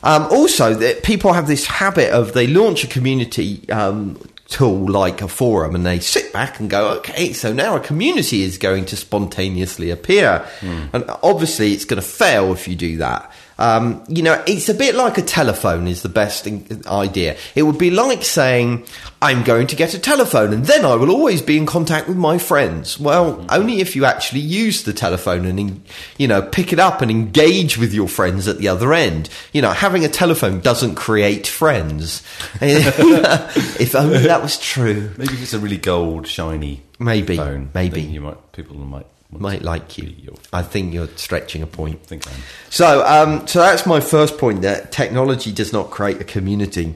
[0.02, 5.20] Um, also, that people have this habit of they launch a community um, tool like
[5.22, 8.86] a forum and they sit back and go, okay, so now a community is going
[8.86, 10.46] to spontaneously appear.
[10.94, 13.30] And obviously, it's going to fail if you do that.
[13.60, 16.48] Um, you know, it's a bit like a telephone is the best
[16.86, 17.36] idea.
[17.54, 18.86] It would be like saying,
[19.20, 22.16] I'm going to get a telephone and then I will always be in contact with
[22.16, 22.98] my friends.
[22.98, 25.84] Well, only if you actually use the telephone and,
[26.16, 29.28] you know, pick it up and engage with your friends at the other end.
[29.52, 32.22] You know, having a telephone doesn't create friends.
[32.62, 35.10] if only that was true.
[35.18, 38.00] Maybe if it's a really gold, shiny Maybe, phone, maybe.
[38.00, 40.12] you might people might Might like you.
[40.52, 42.04] I think you're stretching a point.
[42.04, 46.24] think I'm- So, um, so that's my first point that technology does not create a
[46.24, 46.94] community.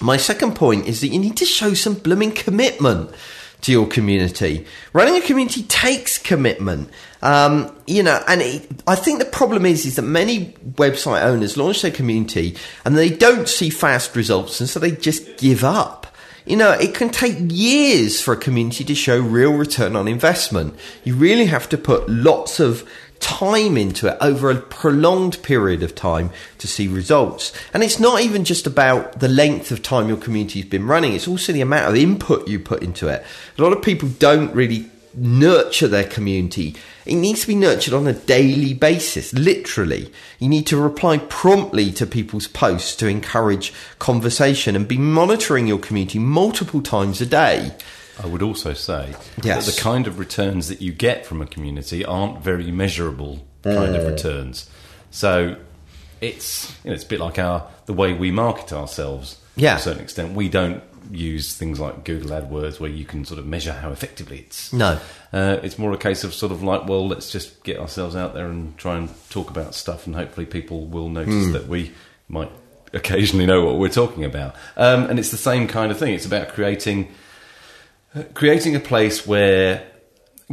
[0.00, 3.10] My second point is that you need to show some blooming commitment
[3.60, 4.66] to your community.
[4.92, 6.90] Running a community takes commitment.
[7.22, 11.56] Um, you know, and it, I think the problem is, is that many website owners
[11.56, 16.01] launch their community and they don't see fast results and so they just give up.
[16.44, 20.74] You know, it can take years for a community to show real return on investment.
[21.04, 22.88] You really have to put lots of
[23.22, 27.52] time into it over a prolonged period of time to see results.
[27.72, 31.28] And it's not even just about the length of time your community's been running, it's
[31.28, 33.24] also the amount of input you put into it.
[33.56, 36.76] A lot of people don't really nurture their community.
[37.04, 40.12] It needs to be nurtured on a daily basis, literally.
[40.38, 45.78] You need to reply promptly to people's posts to encourage conversation and be monitoring your
[45.78, 47.72] community multiple times a day.
[48.22, 49.66] I would also say Yes.
[49.66, 53.96] that the kind of returns that you get from a community aren't very measurable kind
[53.96, 54.10] of mm.
[54.10, 54.68] returns.
[55.10, 55.56] So
[56.20, 59.38] it's you know, it's a bit like our the way we market ourselves.
[59.56, 59.74] Yeah.
[59.74, 63.38] to a certain extent, we don't use things like Google AdWords where you can sort
[63.38, 64.72] of measure how effectively it's.
[64.72, 64.98] No.
[65.32, 68.34] Uh, it's more a case of sort of like, well, let's just get ourselves out
[68.34, 71.52] there and try and talk about stuff, and hopefully people will notice Hmm.
[71.52, 71.92] that we
[72.28, 72.50] might
[72.92, 74.54] occasionally know what we're talking about.
[74.76, 76.14] Um, and it's the same kind of thing.
[76.14, 77.08] It's about creating
[78.34, 79.82] creating a place where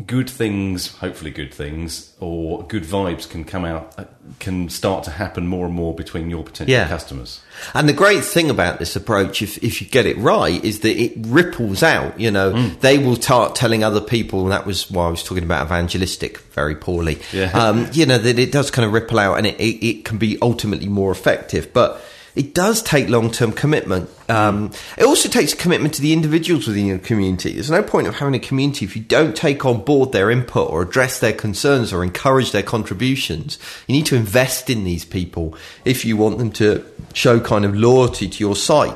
[0.06, 4.06] good things, hopefully good things, or good vibes can come out, uh,
[4.40, 6.88] can start to happen more and more between your potential Yeah.
[6.88, 7.40] customers.
[7.74, 10.96] And the great thing about this approach, if, if you get it right, is that
[11.02, 12.20] it ripples out.
[12.20, 12.80] You know, Mm.
[12.82, 16.38] they will start telling other people, and that was why I was talking about evangelistic
[16.54, 17.18] very poorly.
[17.34, 17.52] Yeah.
[17.52, 20.18] Um, you know, that it does kind of ripple out and it, it, it can
[20.18, 21.74] be ultimately more effective.
[21.74, 22.02] But
[22.36, 24.10] it does take long term commitment.
[24.30, 27.54] Um, it also takes commitment to the individuals within your community.
[27.54, 30.70] There's no point of having a community if you don't take on board their input
[30.70, 33.58] or address their concerns or encourage their contributions.
[33.88, 37.76] You need to invest in these people if you want them to show kind of
[37.76, 38.96] loyalty to your site.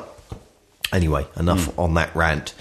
[0.92, 2.54] Anyway, enough on that rant.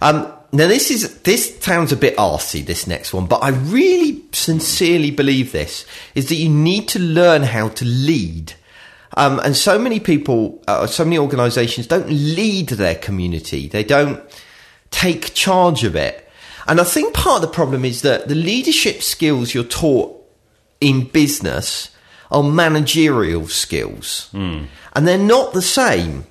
[0.00, 2.64] Um, now this is this sounds a bit arsey.
[2.64, 7.42] This next one, but I really sincerely believe this is that you need to learn
[7.42, 8.54] how to lead.
[9.16, 13.68] Um, and so many people, uh, so many organisations don't lead their community.
[13.68, 14.20] They don't
[14.90, 16.28] take charge of it.
[16.66, 20.20] And I think part of the problem is that the leadership skills you're taught
[20.80, 21.90] in business
[22.30, 24.30] are managerial skills.
[24.94, 26.24] And they're not the same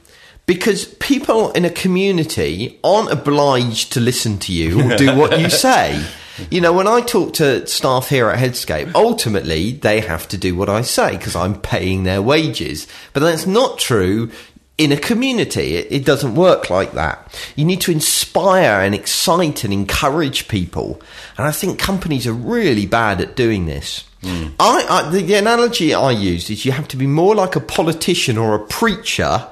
[0.45, 5.49] because people in a community aren't obliged to listen to you or do what you
[5.67, 6.03] say.
[6.49, 10.55] You know, when I talk to staff here at Headscape, ultimately they have to do
[10.55, 12.87] what I say because I'm paying their wages.
[13.13, 14.31] But that's not true
[14.77, 15.75] in a community.
[15.75, 17.39] It, it doesn't work like that.
[17.55, 21.01] You need to inspire and excite and encourage people.
[21.37, 24.05] And I think companies are really bad at doing this.
[24.23, 24.47] Hmm.
[24.59, 27.59] I, I the, the analogy I use is you have to be more like a
[27.59, 29.47] politician or a preacher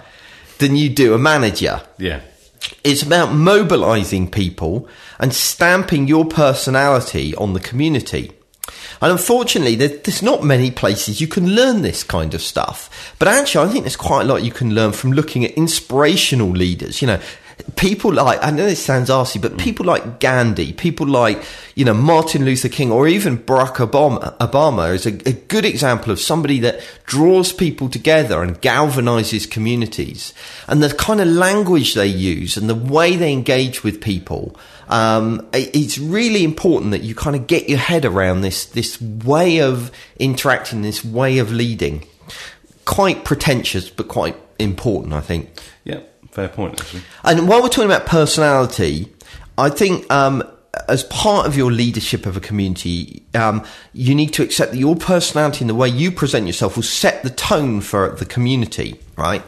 [0.60, 1.82] than you do a manager.
[1.98, 2.22] Yeah.
[2.84, 4.88] It's about mobilizing people
[5.20, 8.32] and stamping your personality on the community.
[9.02, 13.16] And unfortunately, there's not many places you can learn this kind of stuff.
[13.18, 16.50] But actually, I think there's quite a lot you can learn from looking at inspirational
[16.50, 17.02] leaders.
[17.02, 17.22] You know,
[17.76, 21.44] people like, I know this sounds arsey, but people like Gandhi, people like,
[21.76, 26.12] you know, Martin Luther King, or even Barack Obama, Obama is a, a good example
[26.12, 30.34] of somebody that draws people together and galvanizes communities.
[30.68, 34.56] And the kind of language they use and the way they engage with people,
[34.90, 39.02] um, it- it's really important that you kind of get your head around this, this
[39.02, 42.06] way of interacting, this way of leading.
[42.86, 45.50] Quite pretentious, but quite important, I think.
[46.32, 47.02] Fair point, actually.
[47.24, 49.12] And while we're talking about personality,
[49.58, 50.44] I think um,
[50.88, 54.96] as part of your leadership of a community, um, you need to accept that your
[54.96, 59.44] personality and the way you present yourself will set the tone for the community, right?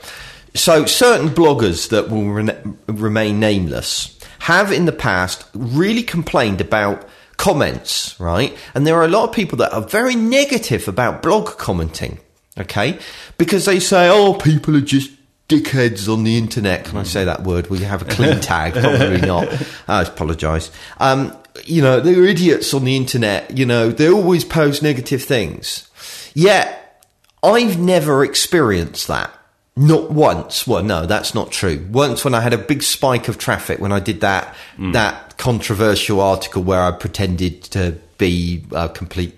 [0.53, 7.07] So, certain bloggers that will re- remain nameless have in the past really complained about
[7.37, 8.55] comments, right?
[8.75, 12.19] And there are a lot of people that are very negative about blog commenting,
[12.57, 12.99] okay?
[13.37, 15.11] Because they say, oh, people are just
[15.53, 16.85] dickheads on the internet.
[16.85, 17.67] Can I say that word?
[17.67, 18.73] Will you have a clean tag?
[18.73, 19.47] Probably not.
[19.87, 20.71] I apologise.
[20.97, 21.35] Um,
[21.65, 23.57] you know, they're idiots on the internet.
[23.57, 25.89] You know, they always post negative things.
[26.33, 27.01] Yet,
[27.43, 29.31] I've never experienced that.
[29.75, 30.67] Not once.
[30.67, 31.87] Well, no, that's not true.
[31.91, 36.21] Once when I had a big spike of traffic when I did that that controversial
[36.21, 39.35] article where I pretended to be a complete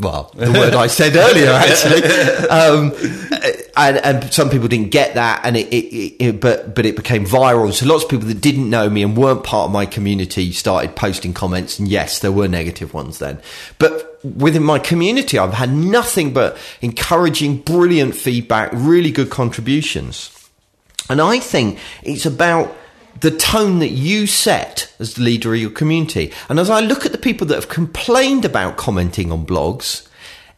[0.00, 2.00] well, the word I said earlier, actually.
[2.50, 2.92] Um,
[3.80, 7.24] and, and some people didn't get that, and it, it, it, but but it became
[7.24, 7.72] viral.
[7.72, 10.96] So lots of people that didn't know me and weren't part of my community started
[10.96, 13.40] posting comments, and yes, there were negative ones then.
[13.78, 20.36] But within my community, I've had nothing but encouraging, brilliant feedback, really good contributions.
[21.08, 22.76] And I think it's about
[23.20, 26.32] the tone that you set as the leader of your community.
[26.48, 30.06] And as I look at the people that have complained about commenting on blogs,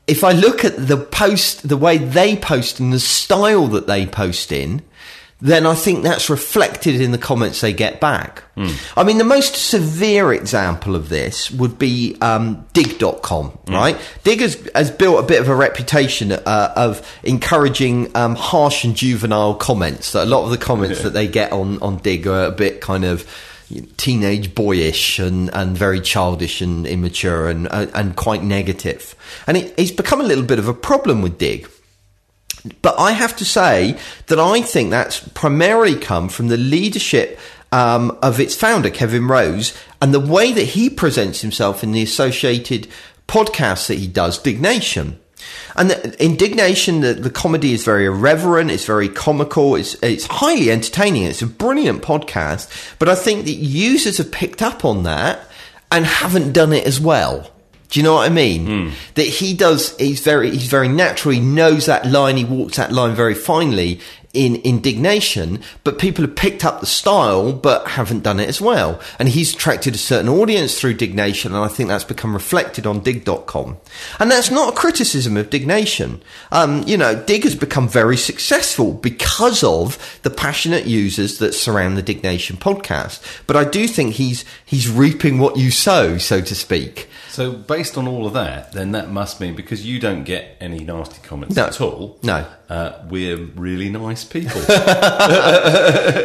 [0.07, 4.07] if I look at the post, the way they post and the style that they
[4.07, 4.83] post in,
[5.41, 8.45] then I think that's reflected in the comments they get back.
[8.97, 13.99] I mean, the most severe example of this would be um, digg.com, right?
[14.23, 18.95] Digg has, has built a bit of a reputation uh, of encouraging um, harsh and
[18.95, 20.15] juvenile comments.
[20.15, 23.05] A lot of the comments that they get on, on Digg are a bit kind
[23.05, 23.29] of
[23.97, 29.15] teenage boyish and, and very childish and immature and, and quite negative.
[29.47, 31.69] And it, it's become a little bit of a problem with Digg.
[32.81, 37.39] But I have to say that I think that's primarily come from the leadership
[37.73, 42.03] um, of its founder, Kevin Rose, and the way that he presents himself in the
[42.03, 42.87] associated
[43.27, 45.19] podcasts that he does, Diggnation.
[45.77, 50.71] And the, Indignation, the, the comedy is very irreverent, it's very comical, it's, it's highly
[50.71, 52.97] entertaining, it's a brilliant podcast.
[52.99, 55.49] But I think that users have picked up on that
[55.91, 57.49] and haven't done it as well.
[57.91, 58.67] Do you know what I mean?
[58.67, 58.95] Hmm.
[59.17, 59.95] That he does.
[59.99, 60.51] He's very.
[60.51, 61.35] He's very natural.
[61.35, 62.39] He knows that line.
[62.39, 64.01] He walks that line very finely
[64.33, 65.61] in indignation.
[65.85, 69.01] But people have picked up the style, but haven't done it as well.
[69.19, 73.01] And he's attracted a certain audience through Diggnation, and I think that's become reflected on
[73.01, 73.77] Digg.com.
[74.19, 76.23] And that's not a criticism of Diggnation.
[76.51, 81.97] Um, you know, Digg has become very successful because of the passionate users that surround
[81.97, 83.21] the Diggnation podcast.
[83.47, 87.09] But I do think he's he's reaping what you sow, so to speak.
[87.33, 90.81] So, based on all of that, then that must mean because you don't get any
[90.85, 91.65] nasty comments No.
[91.67, 92.19] at all.
[92.23, 92.47] No.
[92.69, 94.61] uh, we're really nice people.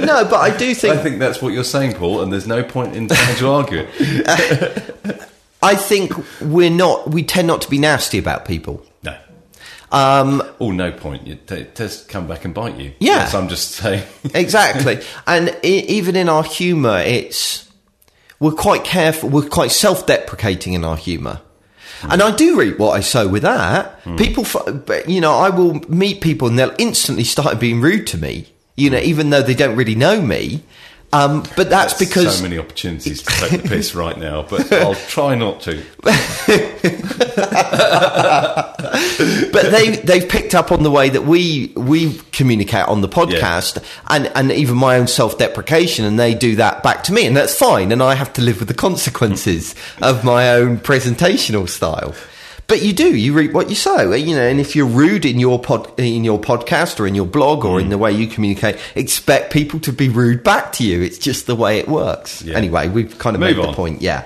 [0.08, 2.64] No, but I do think I think that's what you're saying, Paul, and there's no
[2.64, 5.30] point in trying to argue it.
[5.64, 7.10] I think we're not.
[7.10, 8.86] We tend not to be nasty about people.
[9.04, 9.18] No.
[9.92, 11.28] Um, Oh, no point.
[11.28, 12.94] It it does come back and bite you.
[13.00, 13.16] Yeah.
[13.18, 14.04] Yes, I'm just saying.
[14.34, 17.67] exactly, and I- even in our humour, it's
[18.40, 19.30] we're quite careful.
[19.30, 21.42] We're quite self-deprecating in our humour.
[22.04, 24.00] And I do reap what I sow with that.
[24.02, 24.16] Hmm.
[24.18, 24.46] People,
[25.08, 28.48] you know, I will meet people and they'll instantly start being rude to me.
[28.76, 30.64] You know, even though they don't really know me.
[31.14, 34.72] Um, but that's because there's so many opportunities to take the piss right now, but
[34.74, 35.82] I'll try not to.
[39.52, 43.84] but they they've picked up on the way that we we communicate on the podcast
[44.10, 47.58] and and even my own self-deprecation and they do that back to me and that's
[47.58, 52.14] fine and I have to live with the consequences of my own presentational style
[52.68, 55.40] but you do you reap what you sow you know and if you're rude in
[55.40, 57.82] your pod in your podcast or in your blog or Mm.
[57.84, 61.48] in the way you communicate expect people to be rude back to you it's just
[61.48, 62.56] the way it works Yeah.
[62.58, 64.26] anyway we've kind of Move made the point yeah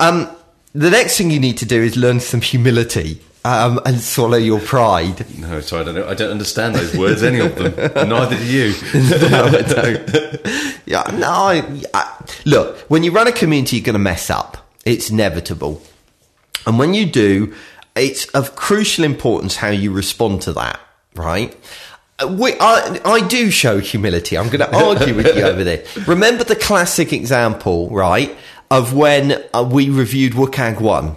[0.00, 0.28] um,
[0.74, 4.60] the next thing you need to do is learn some humility um, and swallow your
[4.60, 5.24] pride.
[5.38, 6.08] No, sorry, I don't, know.
[6.08, 7.72] I don't understand those words, any of them.
[8.08, 8.74] Neither do you.
[9.30, 10.46] no, I don't.
[10.86, 11.30] Yeah, no.
[11.30, 14.68] I, I, look, when you run a community, you're going to mess up.
[14.84, 15.80] It's inevitable,
[16.68, 17.54] and when you do,
[17.96, 20.78] it's of crucial importance how you respond to that.
[21.14, 21.56] Right.
[22.22, 24.36] Uh, We, I, I do show humility.
[24.36, 25.84] I'm going to argue with you over there.
[26.06, 28.36] Remember the classic example, right,
[28.70, 31.16] of when uh, we reviewed WCAG 1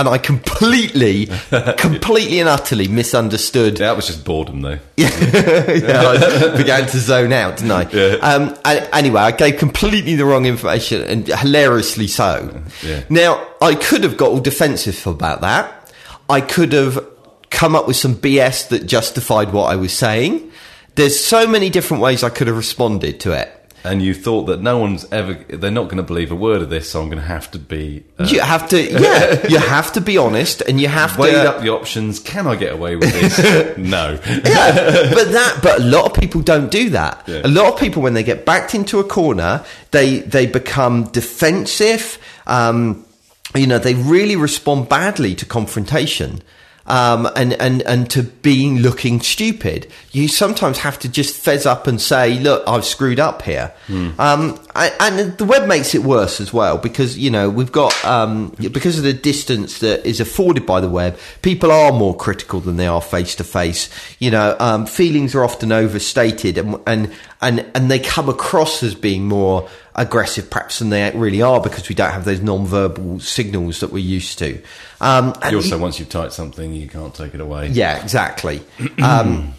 [0.00, 1.26] and I completely,
[1.76, 4.78] completely and utterly misunderstood That was just boredom, though.
[4.96, 7.90] yeah, I began to zone out, didn't I?
[7.90, 8.14] Yeah.
[8.14, 12.62] Um, and anyway, I gave completely the wrong information, and hilariously so.
[12.82, 13.04] Yeah.
[13.10, 15.92] Now, I could have got all defensive about that.
[16.30, 17.06] I could have
[17.50, 20.50] come up with some BS that justified what I was saying.
[20.94, 23.52] There's so many different ways I could have responded to it.
[23.82, 26.68] And you thought that no one's ever, they're not going to believe a word of
[26.68, 28.04] this, so I'm going to have to be.
[28.18, 31.50] Uh, You have to, yeah, you have to be honest, and you have Weighed to
[31.50, 32.20] up the options.
[32.20, 33.38] Can I get away with this?
[33.78, 34.18] no.
[34.26, 37.22] yeah, but that, but a lot of people don't do that.
[37.26, 37.40] Yeah.
[37.44, 42.18] A lot of people, when they get backed into a corner, they they become defensive.
[42.46, 43.06] Um,
[43.54, 46.42] you know, they really respond badly to confrontation.
[46.86, 49.86] Um, and, and, and to being looking stupid.
[50.12, 53.72] You sometimes have to just fez up and say, look, I've screwed up here.
[54.18, 57.92] Um, I- and the web makes it worse as well because, you know, we've got,
[58.04, 62.60] um, because of the distance that is afforded by the web, people are more critical
[62.60, 63.88] than they are face to face.
[64.18, 68.94] You know, um, feelings are often overstated and, and, and, and they come across as
[68.94, 73.80] being more aggressive perhaps than they really are because we don't have those non-verbal signals
[73.80, 74.60] that we're used to.
[75.00, 77.68] Um, and You also, once you've typed something, you can't take it away.
[77.68, 78.62] yeah, exactly.
[79.02, 79.54] um,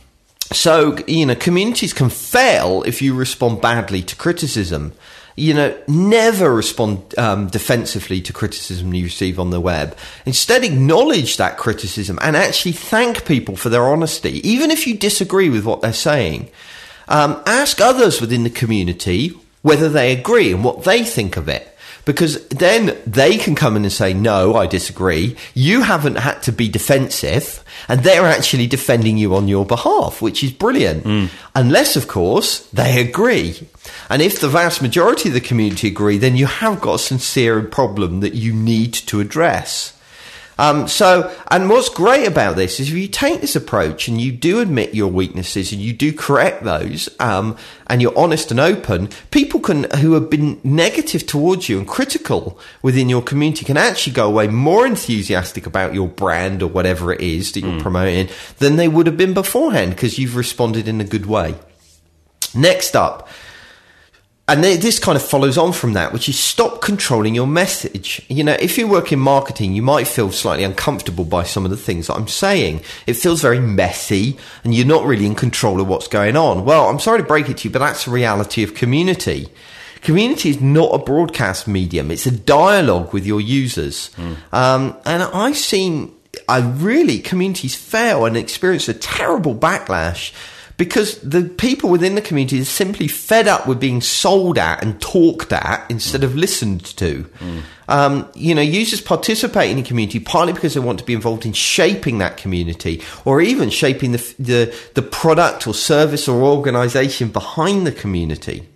[0.51, 4.93] so, you know, communities can fail if you respond badly to criticism.
[5.37, 9.97] You know, never respond um, defensively to criticism you receive on the web.
[10.25, 15.49] Instead, acknowledge that criticism and actually thank people for their honesty, even if you disagree
[15.49, 16.49] with what they're saying.
[17.07, 21.67] Um, ask others within the community whether they agree and what they think of it.
[22.03, 25.35] Because then they can come in and say, no, I disagree.
[25.53, 30.43] You haven't had to be defensive and they're actually defending you on your behalf, which
[30.43, 31.03] is brilliant.
[31.03, 31.29] Mm.
[31.55, 33.67] Unless, of course, they agree.
[34.09, 37.61] And if the vast majority of the community agree, then you have got a sincere
[37.61, 39.95] problem that you need to address.
[40.61, 44.31] Um, so, and what's great about this is if you take this approach and you
[44.31, 47.57] do admit your weaknesses and you do correct those, um,
[47.87, 52.59] and you're honest and open, people can, who have been negative towards you and critical
[52.83, 57.21] within your community can actually go away more enthusiastic about your brand or whatever it
[57.21, 61.05] is that you're promoting than they would have been beforehand because you've responded in a
[61.05, 61.55] good way.
[62.53, 63.27] Next up,
[64.51, 68.21] and th- this kind of follows on from that, which is stop controlling your message.
[68.27, 71.71] You know, if you work in marketing, you might feel slightly uncomfortable by some of
[71.71, 72.81] the things that I'm saying.
[73.07, 76.65] It feels very messy and you're not really in control of what's going on.
[76.65, 79.47] Well, I'm sorry to break it to you, but that's the reality of community.
[80.01, 82.11] Community is not a broadcast medium.
[82.11, 84.09] It's a dialogue with your users.
[84.51, 86.13] Um, and I've seen,
[86.49, 90.33] I really, communities fail and experience a terrible backlash
[90.81, 94.99] because the people within the community are simply fed up with being sold at and
[94.99, 97.29] talked at instead of listened to.
[97.87, 101.45] Um, you know, users participate in the community partly because they want to be involved
[101.45, 107.29] in shaping that community or even shaping the, the, the product or service or organization
[107.29, 108.67] behind the community.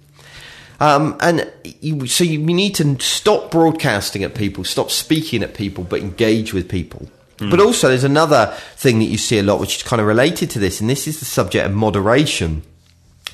[0.79, 5.55] Um, and you, so you, you need to stop broadcasting at people, stop speaking at
[5.55, 7.09] people, but engage with people.
[7.39, 7.49] Hmm.
[7.49, 10.49] But also, there's another thing that you see a lot, which is kind of related
[10.51, 12.63] to this, and this is the subject of moderation.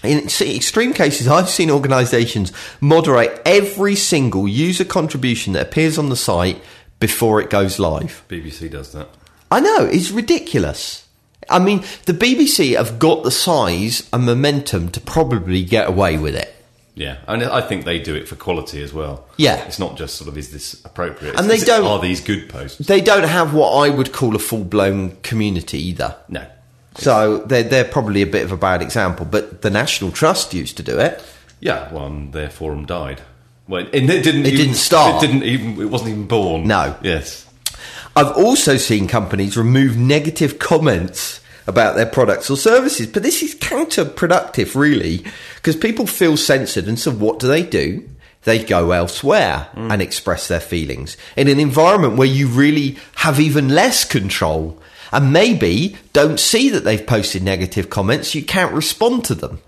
[0.04, 6.16] In extreme cases, I've seen organisations moderate every single user contribution that appears on the
[6.16, 6.62] site
[7.00, 8.24] before it goes live.
[8.28, 9.10] BBC does that.
[9.52, 11.08] I know, it's ridiculous.
[11.50, 16.36] I mean, the BBC have got the size and momentum to probably get away with
[16.36, 16.56] it.
[17.02, 19.26] Yeah, and I think they do it for quality as well.
[19.38, 19.56] Yeah.
[19.66, 22.48] it's not just sort of is this appropriate, And It's- they don't- Are these good
[22.48, 22.78] posts?
[22.86, 26.16] They don't have what I would call a full blown community either.
[26.30, 26.46] No.
[26.98, 30.78] So they're, they're probably a bit of a bad example, but the National Trust used
[30.78, 31.24] to do it.
[31.60, 33.22] Yeah, well, and their forum died.
[33.68, 34.42] Well, and it didn't.
[34.46, 35.24] It even, didn't start.
[35.24, 35.82] It didn't even.
[35.82, 36.68] It wasn't even born.
[36.68, 36.96] No.
[37.02, 37.46] Yes.
[38.16, 41.40] I've also seen companies remove negative comments
[41.72, 47.00] about their products or services, but this is counterproductive, really, because people feel censored, and
[47.00, 48.08] so what do they do?
[48.44, 53.70] They go elsewhere and express their feelings in an environment where you really have even
[53.70, 54.80] less control.
[55.12, 59.60] And maybe don't see that they've posted negative comments, you can't respond to them.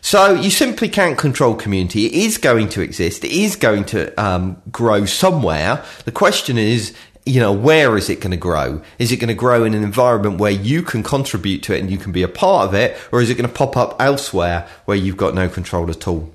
[0.00, 2.06] So you simply can't control community.
[2.06, 3.24] It is going to exist.
[3.24, 5.84] It is going to um, grow somewhere.
[6.04, 6.94] The question is,
[7.26, 8.80] you know, where is it going to grow?
[9.00, 11.90] Is it going to grow in an environment where you can contribute to it and
[11.90, 14.68] you can be a part of it, or is it going to pop up elsewhere
[14.84, 16.32] where you've got no control at all?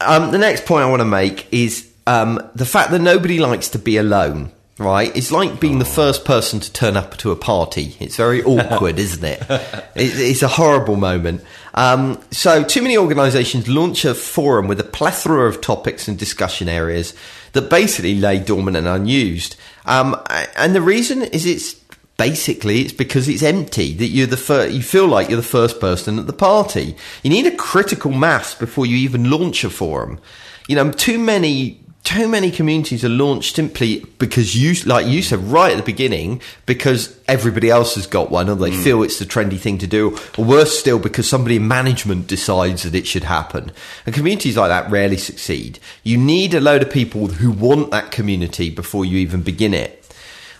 [0.00, 3.68] Um, the next point I want to make is um, the fact that nobody likes
[3.70, 4.50] to be alone.
[4.76, 7.96] Right, it's like being the first person to turn up to a party.
[8.00, 9.40] It's very awkward, isn't it?
[9.48, 9.78] it?
[9.94, 11.44] It's a horrible moment.
[11.74, 16.68] Um, so, too many organisations launch a forum with a plethora of topics and discussion
[16.68, 17.14] areas
[17.54, 19.56] that basically lay dormant and unused.
[19.86, 20.20] Um,
[20.56, 21.74] and the reason is it's
[22.16, 25.80] basically it's because it's empty that you're the fir- you feel like you're the first
[25.80, 26.94] person at the party
[27.24, 30.20] you need a critical mass before you even launch a forum
[30.68, 35.38] you know too many too many communities are launched simply because you like you said
[35.40, 38.82] right at the beginning because everybody else has got one or they hmm.
[38.82, 42.82] feel it's the trendy thing to do or worse still because somebody in management decides
[42.82, 43.72] that it should happen.
[44.04, 45.78] And communities like that rarely succeed.
[46.02, 50.03] You need a load of people who want that community before you even begin it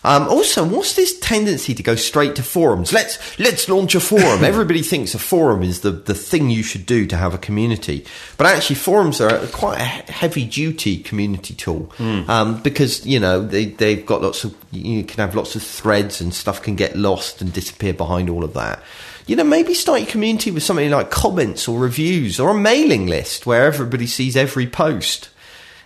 [0.04, 2.92] Um, also, what's this tendency to go straight to forums?
[2.92, 4.44] Let's let's launch a forum.
[4.44, 8.04] Everybody thinks a forum is the, the thing you should do to have a community,
[8.36, 11.90] but actually, forums are quite a heavy duty community tool
[12.28, 16.20] um, because you know they they've got lots of you can have lots of threads
[16.20, 18.82] and stuff can get lost and disappear behind all of that.
[19.26, 23.06] You know, maybe start your community with something like comments or reviews or a mailing
[23.06, 25.30] list where everybody sees every post.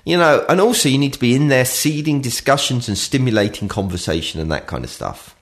[0.09, 4.41] You know, and also you need to be in there seeding discussions and stimulating conversation
[4.41, 5.37] and that kind of stuff.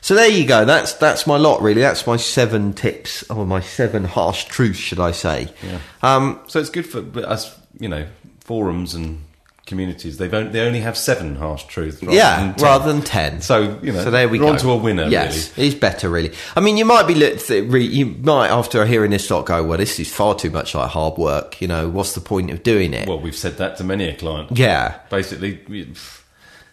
[0.00, 0.64] So there you go.
[0.64, 1.82] That's that's my lot really.
[1.82, 5.52] That's my seven tips or my seven harsh truths, should I say?
[5.62, 5.80] Yeah.
[6.02, 8.06] Um, So it's good for us, you know,
[8.40, 9.22] forums and
[9.68, 10.18] communities.
[10.18, 12.02] They've only, they only have seven harsh truths.
[12.02, 12.64] Rather yeah, than 10.
[12.64, 13.40] rather than ten.
[13.42, 14.52] So, you know, so there we we're go.
[14.52, 16.32] on to a winner, Yes, it's better really.
[16.56, 20.00] I mean, you might be lit you might after hearing this lot go, well, this
[20.00, 21.60] is far too much like hard work.
[21.60, 23.06] You know, what's the point of doing it?
[23.08, 24.56] Well, we've said that to many a client.
[24.58, 25.92] yeah, Basically, we-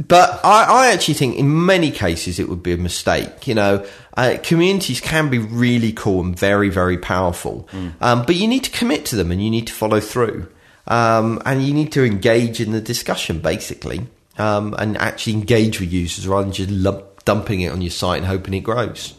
[0.06, 3.48] But I, I actually think in many cases it would be a mistake.
[3.48, 3.86] You know,
[4.18, 7.68] uh, communities can be really cool and very, very powerful.
[8.02, 10.48] Um, but you need to commit to them and you need to follow through.
[10.88, 14.08] Um, and you need to engage in the discussion, basically,
[14.38, 18.20] um, and actually engage with users rather than just lump, dumping it on your site
[18.20, 19.16] and hoping it grows.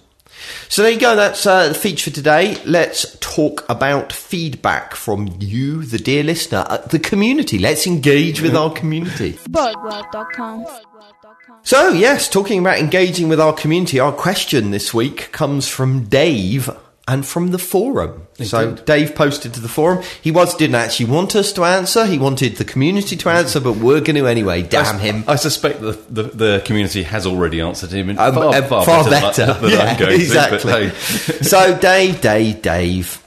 [0.68, 1.16] So there you go.
[1.16, 2.60] That's uh, the feature for today.
[2.64, 7.58] Let's talk about feedback from you, the dear listener, uh, the community.
[7.58, 9.38] Let's engage with our community.
[11.62, 16.70] So, yes, talking about engaging with our community, our question this week comes from Dave
[17.09, 18.26] and from the forum.
[18.42, 20.02] So, Dave posted to the forum.
[20.20, 22.04] He was didn't actually want us to answer.
[22.04, 24.62] He wanted the community to answer, but we're going to anyway.
[24.62, 25.24] Damn I, him.
[25.26, 28.84] I suspect the, the, the community has already answered him in Um, far, uh, far,
[28.84, 29.61] far better, better.
[29.61, 30.59] than, Yeah, exactly.
[30.72, 30.88] to.
[30.90, 33.22] Hey, so, Dave, Dave, Dave,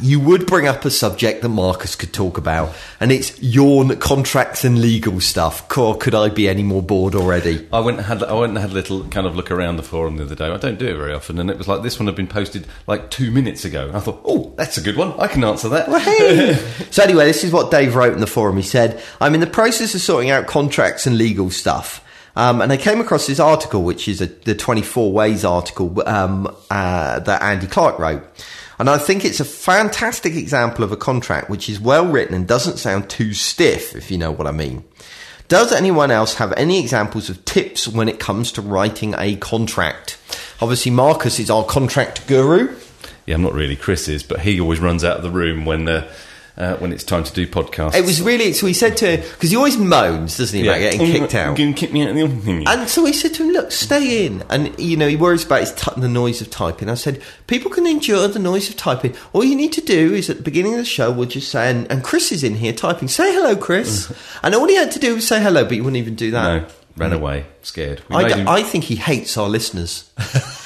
[0.00, 4.64] you would bring up a subject that Marcus could talk about, and it's yawn contracts
[4.64, 5.76] and legal stuff.
[5.76, 7.66] Or could I be any more bored already?
[7.72, 9.82] I went and had I went and had a little kind of look around the
[9.82, 10.50] forum the other day.
[10.50, 12.66] I don't do it very often, and it was like this one had been posted
[12.86, 13.90] like two minutes ago.
[13.94, 15.18] I thought, oh, that's a good one.
[15.18, 15.88] I can answer that.
[16.02, 16.54] Hey.
[16.90, 18.56] so anyway, this is what Dave wrote in the forum.
[18.56, 22.02] He said, "I'm in the process of sorting out contracts and legal stuff."
[22.36, 26.52] Um, and I came across this article, which is a, the 24 Ways article um,
[26.68, 28.24] uh, that Andy Clarke wrote.
[28.78, 32.46] And I think it's a fantastic example of a contract which is well written and
[32.46, 34.84] doesn't sound too stiff, if you know what I mean.
[35.46, 40.18] Does anyone else have any examples of tips when it comes to writing a contract?
[40.60, 42.74] Obviously, Marcus is our contract guru.
[43.26, 46.10] Yeah, I'm not really Chris's, but he always runs out of the room when uh,
[46.56, 47.94] uh, when it's time to do podcasts.
[47.96, 50.78] It was really, so he said to him, because he always moans, doesn't he, about
[50.78, 51.56] getting kicked out.
[51.56, 52.64] Going to kick me out of the office.
[52.68, 55.60] And so he said to him, "Look, stay in." And you know, he worries about
[55.60, 56.88] his t- the noise of typing.
[56.88, 59.14] I said, "People can endure the noise of typing.
[59.32, 61.70] All you need to do is at the beginning of the show, we'll just say,
[61.70, 63.08] and, and Chris is in here typing.
[63.08, 65.96] Say hello, Chris." and all he had to do was say hello, but he wouldn't
[65.96, 66.62] even do that.
[66.62, 68.02] No, ran away, scared.
[68.08, 70.10] We I, made d- him- I think he hates our listeners.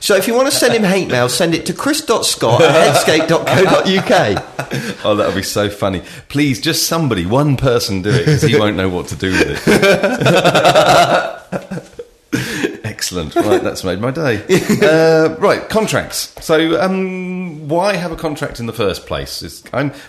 [0.00, 5.04] so if you want to send him hate mail, send it to chris.scott at headscape.co.uk.
[5.04, 6.02] Oh, that'll be so funny.
[6.28, 9.62] Please, just somebody, one person do it because he won't know what to do with
[9.66, 11.86] it.
[12.84, 13.34] Excellent.
[13.34, 14.44] Right, that's made my day.
[14.82, 16.34] Uh, right, contracts.
[16.44, 19.64] So, um, why have a contract in the first place?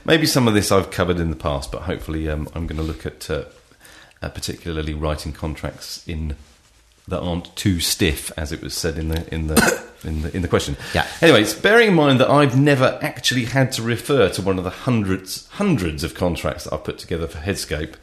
[0.05, 2.83] Maybe some of this I've covered in the past, but hopefully um, I'm going to
[2.83, 3.45] look at uh,
[4.21, 6.35] uh, particularly writing contracts in
[7.11, 10.41] that aren't too stiff, as it was said in the in the in the in
[10.41, 10.75] the question.
[10.93, 11.07] Yeah.
[11.21, 14.71] Anyways, bearing in mind that I've never actually had to refer to one of the
[14.71, 17.93] hundreds hundreds of contracts that I've put together for Headscape.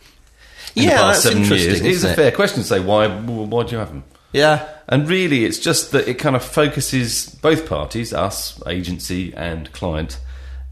[0.77, 3.09] In Yeah, that's seven interesting, years, it is isn't a fair question to say why
[3.09, 4.05] why do you have them?
[4.33, 4.69] Yeah.
[4.89, 10.19] And really, it's just that it kind of focuses both parties, us, agency, and client,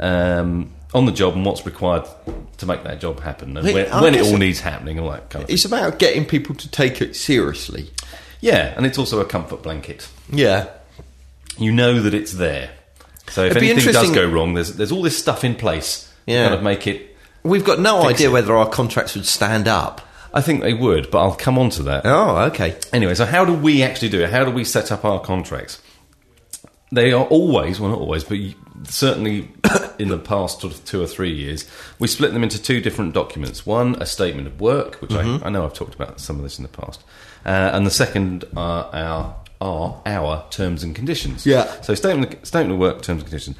[0.00, 2.04] um, on the job and what's required
[2.58, 5.28] to make that job happen, and when, when it all needs happening, and all that
[5.28, 5.54] kind of thing.
[5.54, 7.90] It's about getting people to take it seriously.
[8.40, 10.08] Yeah, and it's also a comfort blanket.
[10.30, 10.68] Yeah.
[11.58, 12.70] You know that it's there.
[13.28, 15.54] So if It'd be anything does interesting- go wrong, there's there's all this stuff in
[15.54, 16.42] place Yeah.
[16.42, 17.16] to kind of make it.
[17.42, 18.32] We've got no Fix idea it.
[18.32, 20.00] whether our contracts would stand up.
[20.34, 22.02] I think they would, but I'll come on to that.
[22.04, 22.76] Oh, okay.
[22.92, 24.30] Anyway, so how do we actually do it?
[24.30, 25.80] How do we set up our contracts?
[26.92, 29.48] They are always, well, not always, but you- certainly
[29.98, 31.64] in the past sort of two or three years,
[31.98, 33.64] we split them into two different documents.
[33.66, 35.44] One, a statement of work, which I, mm-hmm.
[35.46, 37.02] I know I've talked about some of this in the past,
[37.46, 41.46] uh, and the second are our are our terms and conditions.
[41.46, 41.80] Yeah.
[41.80, 43.56] So statement statement of work, terms and conditions.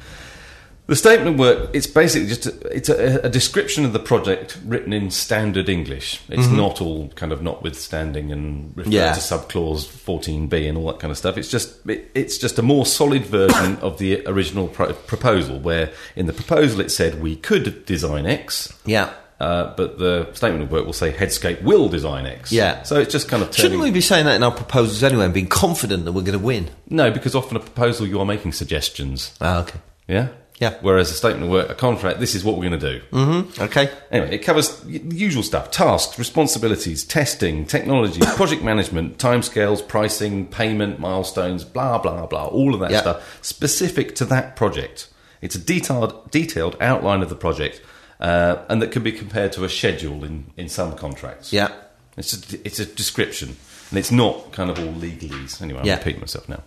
[0.85, 4.57] The statement of work, it's basically just a, it's a, a description of the project
[4.63, 6.21] written in standard English.
[6.29, 9.11] It's not all kind of notwithstanding and refer Yeah.
[9.11, 11.37] to subclause 14b and all that kind of stuff.
[11.37, 15.91] It's just it, it's just a more solid version of the original pro- proposal, where
[16.15, 19.11] in the proposal it said we could design X, Yeah.
[19.39, 22.51] Uh, but the statement of work will say Headscape will design X.
[22.51, 22.83] Yeah.
[22.83, 23.61] So it's just kind of turning.
[23.71, 26.37] Shouldn't we be saying that in our proposals anyway and being confident that we're going
[26.37, 26.69] to win?
[26.89, 29.35] No, because often a proposal you are making suggestions.
[29.39, 29.79] Ah, okay.
[30.07, 30.29] Yeah.
[30.59, 30.73] Yeah.
[30.81, 33.05] Whereas a statement of work, a contract, this is what we're going to do.
[33.11, 33.61] Mm-hmm.
[33.61, 33.91] Okay.
[34.09, 40.99] Anyway, it covers the usual stuff: tasks, responsibilities, testing, technology, project management, timescales, pricing, payment,
[40.99, 42.45] milestones, blah blah blah.
[42.47, 43.01] All of that Yeah.
[43.01, 45.09] stuff specific to that project.
[45.43, 47.79] It's a detailed, detailed outline of the project,
[48.19, 51.51] uh, and that can be compared to a schedule in, in some contracts.
[51.53, 51.69] Yeah.
[52.17, 53.55] It's a, it's a description,
[53.89, 55.61] and it's not kind of all legalese.
[55.61, 55.97] Anyway, I'm Yeah.
[55.97, 56.63] repeating myself now.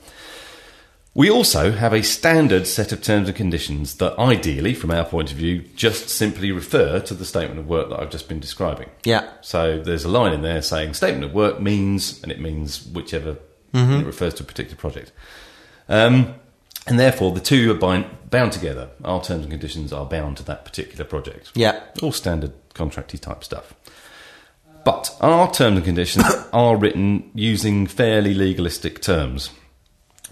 [1.12, 5.32] We also have a standard set of terms and conditions that, ideally, from our point
[5.32, 8.90] of view, just simply refer to the statement of work that I've just been describing.
[9.04, 9.28] Yeah.
[9.40, 13.38] So there's a line in there saying statement of work means, and it means whichever
[13.74, 14.00] Mm-hmm.
[14.00, 15.12] it refers to a particular project.
[15.88, 16.34] Um,
[16.86, 18.88] and therefore, the two are bind, bound together.
[19.04, 21.50] Our terms and conditions are bound to that particular project.
[21.54, 21.80] Yeah.
[22.02, 23.74] All standard contracty type stuff.
[24.84, 29.50] But our terms and conditions are written using fairly legalistic terms.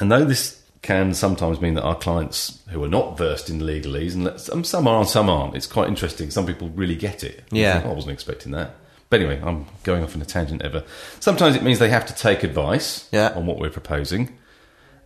[0.01, 4.15] And though this can sometimes mean that our clients who are not versed in legalese,
[4.15, 6.31] and some, some are and some aren't, it's quite interesting.
[6.31, 7.45] Some people really get it.
[7.51, 7.75] Yeah.
[7.75, 8.75] think, "Oh, I wasn't expecting that.
[9.11, 10.85] But anyway, I'm going off on a tangent ever.
[11.21, 13.33] Sometimes it means they have to take advice Yeah.
[13.35, 14.38] on what we're proposing.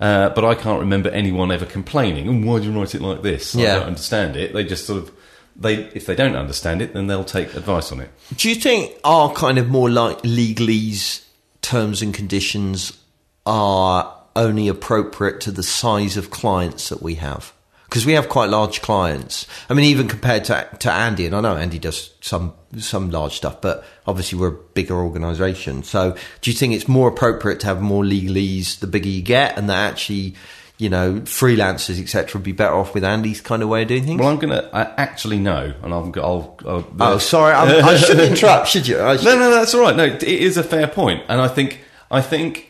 [0.03, 2.26] Uh, but I can't remember anyone ever complaining.
[2.26, 3.55] And why do you write it like this?
[3.55, 3.76] Yeah.
[3.76, 4.53] I don't understand it.
[4.53, 5.12] They just sort of
[5.55, 8.11] they if they don't understand it, then they'll take advice on it.
[8.34, 11.24] Do you think our kind of more like legalese
[11.61, 12.98] terms and conditions
[13.46, 17.53] are only appropriate to the size of clients that we have?
[17.93, 19.47] Because we have quite large clients.
[19.68, 23.34] I mean, even compared to to Andy, and I know Andy does some some large
[23.34, 25.82] stuff, but obviously we're a bigger organisation.
[25.82, 29.59] So, do you think it's more appropriate to have more legalese the bigger you get,
[29.59, 30.36] and that actually,
[30.78, 32.38] you know, freelancers etc.
[32.38, 34.18] would be better off with Andy's kind of way of doing things?
[34.18, 37.97] Well, I'm gonna I actually know, and I'll, I'll, I'll oh, uh, sorry, I'm, I
[37.99, 39.03] shouldn't interrupt, should you?
[39.03, 39.95] I should- no, no, that's all right.
[39.95, 41.80] No, it is a fair point, and I think
[42.11, 42.68] I think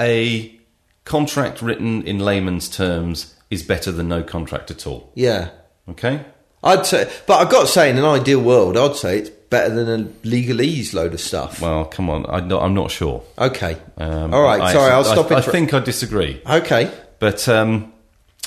[0.00, 0.58] a
[1.04, 5.10] contract written in layman's terms is better than no contract at all.
[5.14, 5.50] Yeah.
[5.88, 6.24] Okay.
[6.62, 9.74] I'd say, but I've got to say, in an ideal world, I'd say it's better
[9.74, 11.60] than a legalese load of stuff.
[11.60, 13.22] Well, come on, I, am not sure.
[13.38, 13.76] Okay.
[13.96, 14.60] Um, All right.
[14.60, 15.48] I sorry, I'll stop I, it.
[15.48, 16.92] I think I disagree, Okay.
[17.18, 17.92] but um,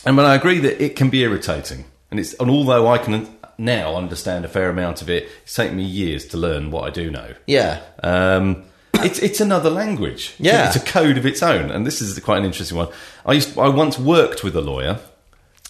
[0.05, 3.27] and when I agree that it can be irritating, and it's and although I can
[3.57, 6.89] now understand a fair amount of it, it's taken me years to learn what I
[6.89, 7.33] do know.
[7.47, 7.81] Yeah.
[8.01, 8.63] Um,
[8.95, 10.35] it's it's another language.
[10.39, 10.67] Yeah.
[10.67, 12.89] it's a code of its own, and this is quite an interesting one.
[13.25, 14.99] I used I once worked with a lawyer.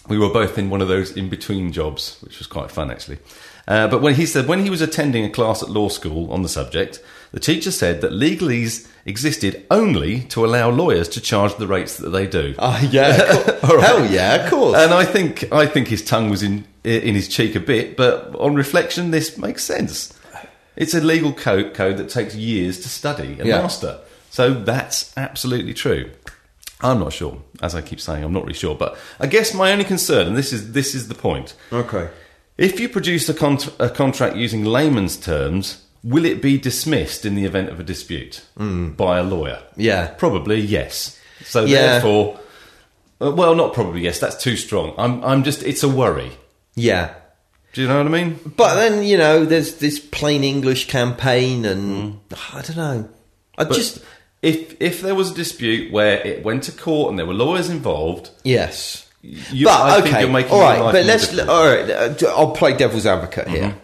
[0.06, 3.18] We were both in one of those in between jobs, which was quite fun actually.
[3.66, 6.42] Uh, but when he said when he was attending a class at law school on
[6.42, 7.02] the subject,
[7.32, 12.10] the teacher said that legalese existed only to allow lawyers to charge the rates that
[12.10, 12.54] they do.
[12.58, 13.16] Oh, yeah.
[13.60, 13.82] course.
[13.84, 14.76] Hell yeah, of course.
[14.78, 18.34] And I think I think his tongue was in in his cheek a bit, but
[18.36, 20.12] on reflection, this makes sense.
[20.76, 23.62] It's a legal code code that takes years to study and Yeah.
[23.62, 23.98] master,
[24.30, 26.10] so that's absolutely true.
[26.80, 29.72] I'm not sure, as I keep saying, I'm not really sure, but I guess my
[29.72, 32.08] only concern, and this is this is the point, okay.
[32.58, 37.34] if you produce a, contr a contract using layman's terms, will it be dismissed in
[37.36, 39.62] the event of a dispute by a lawyer?
[39.76, 40.08] Yeah.
[40.08, 41.18] Probably yes.
[41.44, 41.80] So Yeah.
[41.92, 42.38] therefore,
[43.22, 44.18] uh, well, not probably yes.
[44.18, 44.92] That's too strong.
[44.98, 45.62] I'm, I'm just.
[45.62, 46.32] It's a worry.
[46.74, 47.14] Yeah.
[47.74, 48.38] Do you know what I mean?
[48.56, 52.20] But then, you know, there's this plain English campaign, and
[52.52, 53.08] I don't know.
[53.58, 53.68] I Mm.
[53.68, 53.98] But just.
[54.42, 57.68] if if there was a dispute where it went to court and there were lawyers
[57.68, 59.06] involved, Yes.
[59.22, 60.92] you, but I okay, think you're making all right.
[60.92, 61.48] But let's difficult.
[61.50, 61.90] all right.
[61.90, 63.62] uh, I'll play devil's advocate here.
[63.70, 63.78] Mm-hmm.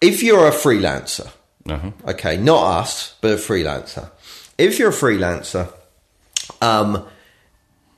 [0.00, 1.30] If you're a freelancer,
[1.68, 1.90] Uh-huh.
[2.08, 4.10] okay, not us, but a freelancer.
[4.56, 5.68] If you're a freelancer,
[6.62, 7.04] um,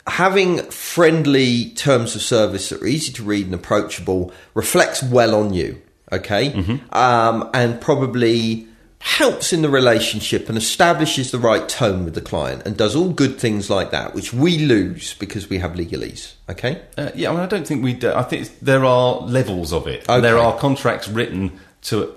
[0.07, 5.53] having friendly terms of service that are easy to read and approachable reflects well on
[5.55, 5.81] you,
[6.11, 6.95] okay, Mm-hmm.
[6.95, 8.67] um, and probably
[8.99, 13.09] helps in the relationship and establishes the right tone with the client and does all
[13.11, 16.81] good things like that, which we lose because we have legalese, okay?
[16.97, 17.95] Uh, yeah, I mean, I don't think we.
[17.95, 20.09] Do, I think there are levels of it.
[20.09, 20.21] Okay.
[20.21, 22.15] There are contracts written to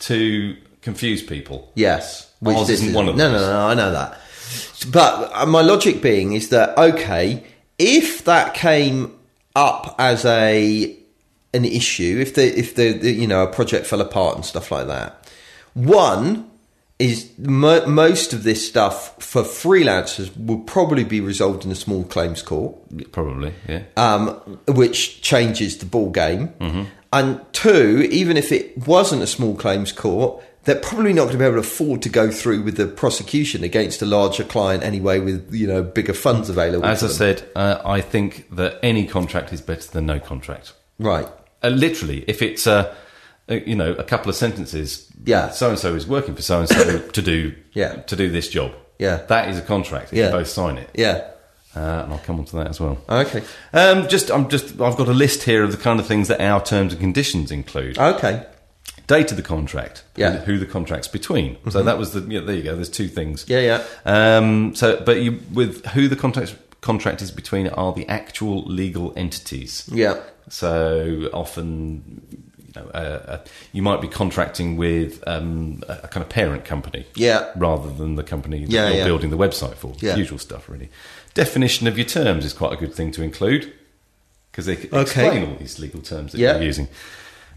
[0.00, 1.70] to confuse people.
[1.74, 3.32] Yes, Ours this isn't one of them.
[3.32, 4.18] no, no, no, I know that.
[4.86, 7.44] But uh, my logic being is that okay,
[7.78, 9.18] if that came
[9.56, 10.96] up as a
[11.54, 14.70] an issue, if the if the, the you know a project fell apart and stuff
[14.70, 15.30] like that,
[15.74, 16.48] one
[16.98, 22.02] is mo- most of this stuff for freelancers will probably be resolved in a small
[22.04, 22.76] claims court
[23.12, 23.84] Probably, yeah.
[23.96, 24.30] um,
[24.66, 26.48] which changes the ball game.
[26.60, 26.82] Mm-hmm.
[27.12, 31.38] And two, even if it wasn't a small claims court, they're probably not going to
[31.38, 35.18] be able to afford to go through with the prosecution against a larger client anyway,
[35.18, 36.84] with you know bigger funds available.
[36.86, 37.16] As I them.
[37.16, 40.74] said, uh, I think that any contract is better than no contract.
[40.98, 41.26] right?
[41.62, 42.94] Uh, literally, if it's a
[43.50, 45.10] uh, you know, a couple of sentences.
[45.24, 45.48] Yeah.
[45.50, 47.94] So and so is working for so and so to do Yeah.
[48.02, 48.72] to do this job.
[48.98, 49.22] Yeah.
[49.28, 50.12] That is a contract.
[50.12, 50.30] You Yeah.
[50.30, 50.90] both sign it.
[50.94, 51.24] Yeah.
[51.74, 52.98] Uh, and I'll come on to that as well.
[53.08, 53.42] Okay.
[53.72, 56.40] Um, just, I'm just, I've got a list here of the kind of things that
[56.40, 57.98] our terms and conditions include.
[57.98, 58.44] Okay.
[59.08, 60.04] Date of the contract.
[60.14, 60.28] Yeah.
[60.36, 60.44] Mm-hmm.
[60.44, 61.56] Who, who the contract's between.
[61.70, 62.74] So that was the, yeah, there you go.
[62.76, 63.44] There's two things.
[63.48, 63.84] Yeah, yeah.
[64.36, 69.12] Um, so, but you, with who the contract contract is between are the actual legal
[69.16, 69.88] entities.
[69.92, 70.20] Yeah.
[70.48, 76.22] So often, you know, uh, uh, you might be contracting with um, a a kind
[76.22, 77.50] of parent company, Yeah.
[77.56, 79.04] rather than the company that Yeah, you're yeah.
[79.04, 79.94] building the website for.
[80.00, 80.16] Yeah.
[80.16, 80.88] Usual stuff, really.
[81.34, 83.72] Definition of your terms is quite a good thing to include
[84.50, 86.54] because they c- explain all these legal terms that Yeah.
[86.54, 86.88] you're using.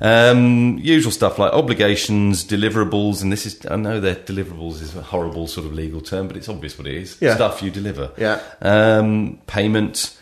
[0.02, 5.02] Um, usual stuff like obligations, deliverables, and this is I know that deliverables is a
[5.04, 7.18] horrible sort of legal term, but it's obvious what it is.
[7.22, 7.36] Yeah.
[7.36, 8.12] Stuff you deliver.
[8.18, 8.42] Yeah.
[8.62, 10.18] Um, payment,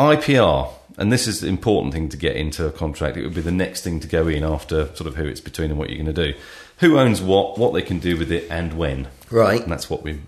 [0.00, 3.18] IPR, and this is the important thing to get into a contract.
[3.18, 5.70] It would be the next thing to go in after sort of who it's between
[5.70, 6.38] and what you're going to do.
[6.78, 9.08] Who owns what, what they can do with it, and when.
[9.30, 9.62] Right.
[9.62, 10.20] And that's what we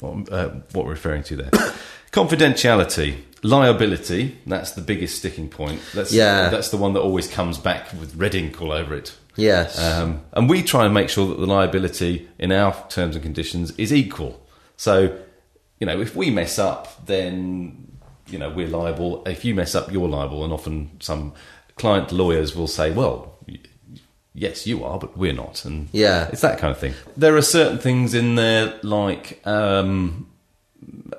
[0.00, 1.50] what, uh, what we're referring to there.
[2.12, 4.36] Confidentiality, liability.
[4.46, 5.80] That's the biggest sticking point.
[5.94, 6.50] That's, Yeah.
[6.50, 9.16] That's the one that always comes back with red ink all over it.
[9.36, 9.78] Yes.
[9.80, 13.70] Um, and we try and make sure that the liability in our terms and conditions
[13.78, 14.46] is equal.
[14.76, 15.18] So,
[15.80, 17.96] you know, if we mess up, then,
[18.28, 19.24] you know, we're liable.
[19.26, 20.44] If you mess up, you're liable.
[20.44, 21.32] And often some
[21.76, 23.38] client lawyers will say, well,
[24.34, 25.64] yes, you are, but we're not.
[25.64, 26.28] And Yeah.
[26.30, 26.92] it's that kind of thing.
[27.16, 30.28] There are certain things in there like, um,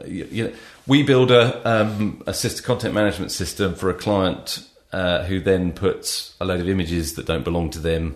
[0.06, 0.54] you, you know,
[0.88, 5.72] we build a, um, a system, content management system for a client uh, who then
[5.72, 8.16] puts a load of images that don't belong to them,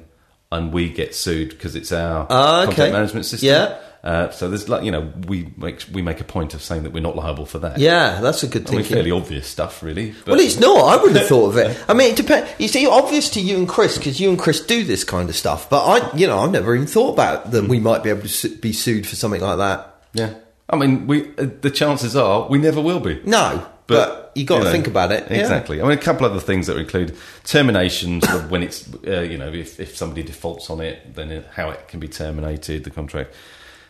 [0.51, 2.67] and we get sued because it's our Ah, okay.
[2.67, 3.47] content management system.
[3.49, 3.77] Yeah.
[4.03, 6.93] Uh, so there's like you know we make we make a point of saying that
[6.93, 7.77] we're not liable for that.
[7.79, 10.11] yeah, that's a good I mean, fairly obvious stuff, really.
[10.23, 10.77] But Well, it's not.
[10.77, 11.77] I wouldn't have thought of it.
[11.89, 12.49] I mean, it depends.
[12.59, 15.35] You see, obvious to you and Chris because you and Chris do this kind of
[15.35, 15.69] stuff.
[15.69, 18.55] But I, you know, I've never even thought about that we might be able to
[18.57, 19.95] be sued for something like that.
[20.13, 20.35] yeah.
[20.69, 23.21] I mean, we uh, the chances are we never will be.
[23.25, 25.31] No, but, you got to know, think about it.
[25.31, 25.37] Yeah.
[25.37, 25.81] Exactly.
[25.81, 27.15] I mean, a couple other things that include
[27.45, 31.45] termination, sort of when it's, uh, you know, if, if somebody defaults on it, then
[31.53, 33.33] how it can be terminated, the contract.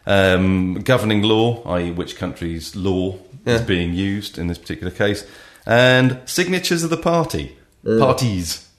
[0.05, 5.25] Um, governing law, i.e., which country's law is being used in this particular case.
[5.65, 8.69] And signatures of the party, parties.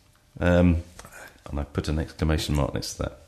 [0.40, 0.82] Um,
[1.50, 3.18] and I put an exclamation mark next to that.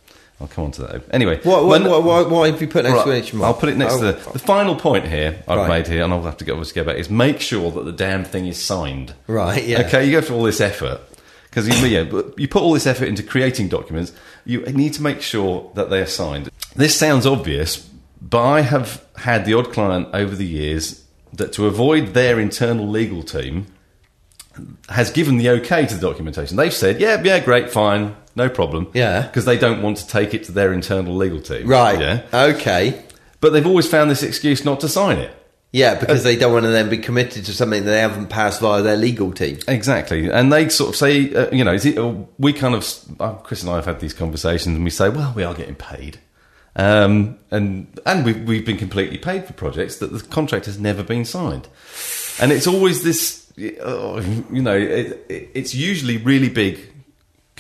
[0.41, 1.03] I'll come on to that.
[1.11, 3.55] Anyway, What, what, when- what, what, why have you put an Right, exclamation mark?
[3.55, 5.69] I'll put it next Oh, to the, the final point here I've Right.
[5.69, 7.93] made here, and I'll have to go, obviously go back, is make sure that the
[7.93, 9.13] damn thing is signed.
[9.27, 9.83] Right, yeah.
[9.83, 11.01] Okay, you go through all this effort.
[11.45, 14.13] Because you, yeah, but you put all this effort into creating documents,
[14.47, 16.49] you need to make sure that they are signed.
[16.77, 17.89] This sounds obvious,
[18.23, 22.89] but I have had the odd client over the years that to avoid their internal
[22.89, 23.67] legal team
[24.89, 26.57] has given the okay to the documentation.
[26.57, 28.91] They've said, yeah, yeah, great, fine, no problem.
[28.95, 29.23] Yeah.
[29.23, 31.67] Because they don't want to take it to their internal legal team.
[31.67, 32.01] Right.
[32.01, 32.23] Yeah.
[32.33, 33.03] Okay.
[33.41, 35.33] But they've always found this excuse not to sign it.
[35.73, 38.61] Yeah, because they don't want to then be committed to something that they haven't passed
[38.61, 39.61] via their legal team.
[39.69, 42.85] Exactly, and they sort of say, uh, you know, is it, uh, we kind of,
[43.21, 45.77] uh, Chris and I have had these conversations, and we say, well, we are getting
[45.77, 46.19] paid,
[46.75, 51.05] um, and and we've we've been completely paid for projects that the contract has never
[51.05, 51.69] been signed,
[52.41, 54.21] and it's always this, uh,
[54.51, 56.81] you know, it, it, it's usually really big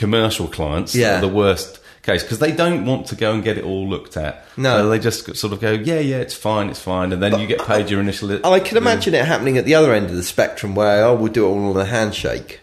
[0.01, 1.18] commercial clients Yeah.
[1.18, 4.16] are the worst case because they don't want to go and get it all looked
[4.16, 4.44] at.
[4.57, 4.86] No.
[4.86, 7.46] Uh, they just sort of go, yeah, yeah, it's fine, it's fine, and then you
[7.46, 8.44] get paid your initial.
[8.46, 11.30] I can imagine it happening at the other end of the spectrum where, oh, we'll
[11.32, 12.61] do it all on a handshake.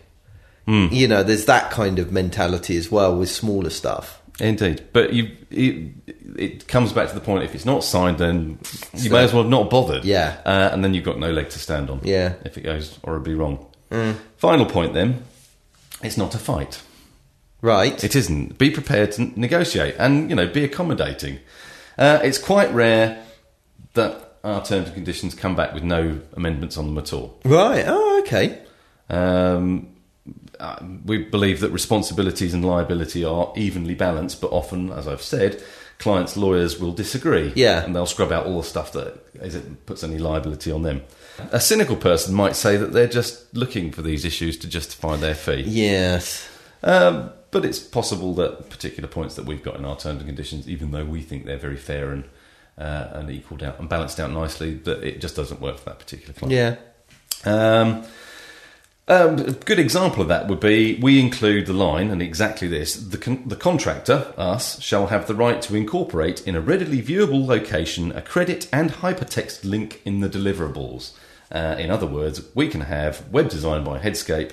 [0.65, 0.87] Hmm.
[0.91, 4.19] You know, there's that kind of mentality as well with smaller stuff.
[4.39, 5.91] Indeed, but you, it,
[6.35, 8.59] it comes back to the point: if it's not signed, then
[8.93, 10.03] you may as well have not bothered.
[10.05, 10.37] Yeah.
[10.45, 12.01] uh, and then you've got no leg to stand on.
[12.03, 12.33] Yeah.
[12.43, 13.65] if it goes horribly wrong.
[14.37, 15.23] Final point, then,
[16.03, 16.81] it's not a fight.
[17.61, 18.03] Right.
[18.03, 18.57] It isn't.
[18.57, 21.39] Be prepared to negotiate, and you know, be accommodating.
[21.97, 23.23] Uh, it's quite rare
[23.93, 27.39] that our terms and conditions come back with no amendments on them at all.
[27.43, 27.83] right.
[27.87, 28.61] Oh, okay.
[29.09, 29.89] Um,
[30.59, 35.61] uh, we believe that responsibilities and liability are evenly balanced, but often, as I've said,
[35.99, 37.51] clients' lawyers will disagree.
[37.55, 37.83] Yeah.
[37.83, 41.03] And they'll scrub out all the stuff that is it puts any liability on them.
[41.51, 45.35] A cynical person might say that they're just looking for these issues to justify their
[45.35, 45.63] fee.
[45.67, 46.47] Yes.
[46.83, 50.69] Um, but it's possible that particular points that we've got in our terms and conditions,
[50.69, 52.25] even though we think they're very fair and
[52.77, 55.99] uh, and equaled out and balanced out nicely, that it just doesn't work for that
[55.99, 56.53] particular client.
[56.53, 56.75] Yeah.
[57.43, 58.03] Um,
[59.09, 62.95] um, a good example of that would be we include the line, and exactly this
[62.95, 67.45] the, con- the contractor, us, shall have the right to incorporate in a readily viewable
[67.45, 71.13] location a credit and hypertext link in the deliverables.
[71.49, 74.51] Uh, in other words, we can have web design by Headscape,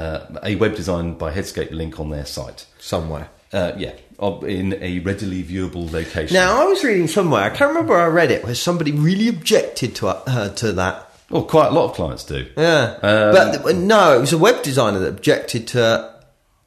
[0.00, 2.66] uh, a web design by Headscape link on their site.
[2.78, 3.28] somewhere.
[3.52, 3.92] Uh, yeah,
[4.46, 6.34] in a readily viewable location.
[6.34, 9.26] Now, I was reading somewhere, I can't remember where I read it, where somebody really
[9.28, 10.94] objected to uh, to that.
[11.30, 12.46] well, quite a lot of clients do.
[12.56, 12.96] Yeah.
[13.02, 16.14] Um, but no, it was a web designer that objected to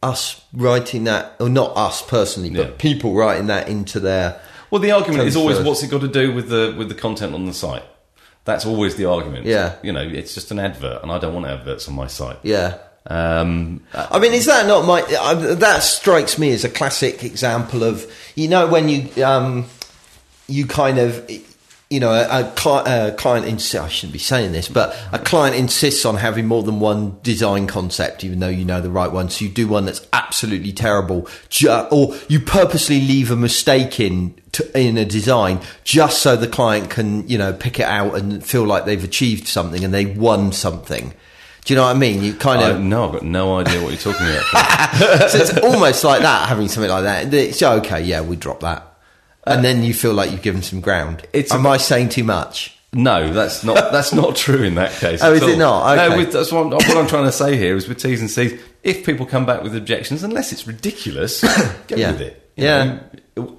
[0.01, 2.73] us writing that, or not us personally, but Yeah.
[2.77, 4.41] people writing that into their.
[4.69, 7.33] Well, the argument is always what's it got to do with the with the content
[7.33, 7.83] on the site.
[8.45, 9.45] That's always the argument.
[9.45, 9.75] Yeah.
[9.81, 12.39] you know, it's just an advert, and I don't want adverts on my site.
[12.43, 12.79] Yeah.
[13.07, 15.01] Um, I mean, is that not my?
[15.01, 19.65] Uh, that strikes me as a classic example of you know when you um,
[20.47, 21.29] you kind of
[21.89, 23.75] you know a, a, cli- a client insists.
[23.75, 27.67] I shouldn't be saying this, but a client insists on having more than one design
[27.67, 29.29] concept, even though you know the right one.
[29.29, 34.33] So you do one that's absolutely terrible, ju- or you purposely leave a mistake in
[34.53, 38.45] to, in a design just so the client can you know pick it out and
[38.45, 41.13] feel like they've achieved something and they won something.
[41.65, 42.21] Do you know what I mean?
[42.23, 45.29] You kind I, of no, I've got no idea what you're talking about.
[45.29, 47.33] so it's almost like that, having something like that.
[47.33, 48.85] It's okay, yeah, we drop that.
[49.45, 51.25] And then you feel like you've given some ground.
[51.33, 52.77] It's Am a- I saying too much?
[52.95, 55.23] No, that's not that's not true in that case.
[55.23, 55.57] Oh, is it all.
[55.57, 55.95] not?
[55.95, 58.29] No, with, that's what I'm, what I'm trying to say here is with T's and
[58.29, 58.59] C's.
[58.83, 61.41] If people come back with objections, unless it's ridiculous,
[61.87, 62.11] go Yeah.
[62.11, 62.51] with it.
[62.55, 62.99] you Yeah.
[63.35, 63.57] know.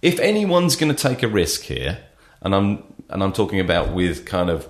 [0.00, 1.98] If anyone's going to take a risk here,
[2.40, 4.66] and I'm and I'm talking about with kind of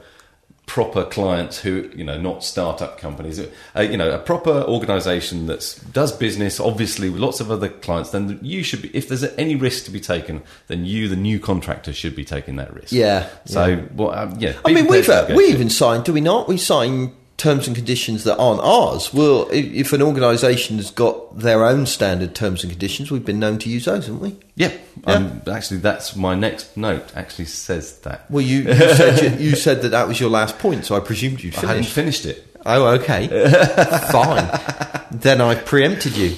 [0.72, 5.78] proper clients who you know not startup companies uh, you know a proper organization that
[5.92, 9.54] does business obviously with lots of other clients then you should be if there's any
[9.54, 13.28] risk to be taken then you the new contractor should be taking that risk Yeah,
[13.44, 13.82] so yeah.
[13.94, 16.48] well um, yeah I mean, we've uh, we even signed, do we not?
[16.48, 17.12] We sign
[17.42, 19.12] terms and conditions that aren't ours.
[19.12, 23.40] Well, if, if an organisation has got their own standard terms and conditions, we've been
[23.40, 24.36] known to use those, haven't we?
[24.54, 24.72] Yeah,
[25.06, 25.14] Yeah.
[25.14, 27.04] Um, actually, that's my next note.
[27.16, 30.58] Actually, says that Well, you, you said you, you said that that was your last
[30.60, 32.22] point, so I presumed you'd I hadn't finished.
[32.22, 32.46] finished it.
[32.64, 33.26] Oh, okay,
[34.12, 35.08] fine.
[35.10, 36.36] Then I preempted you.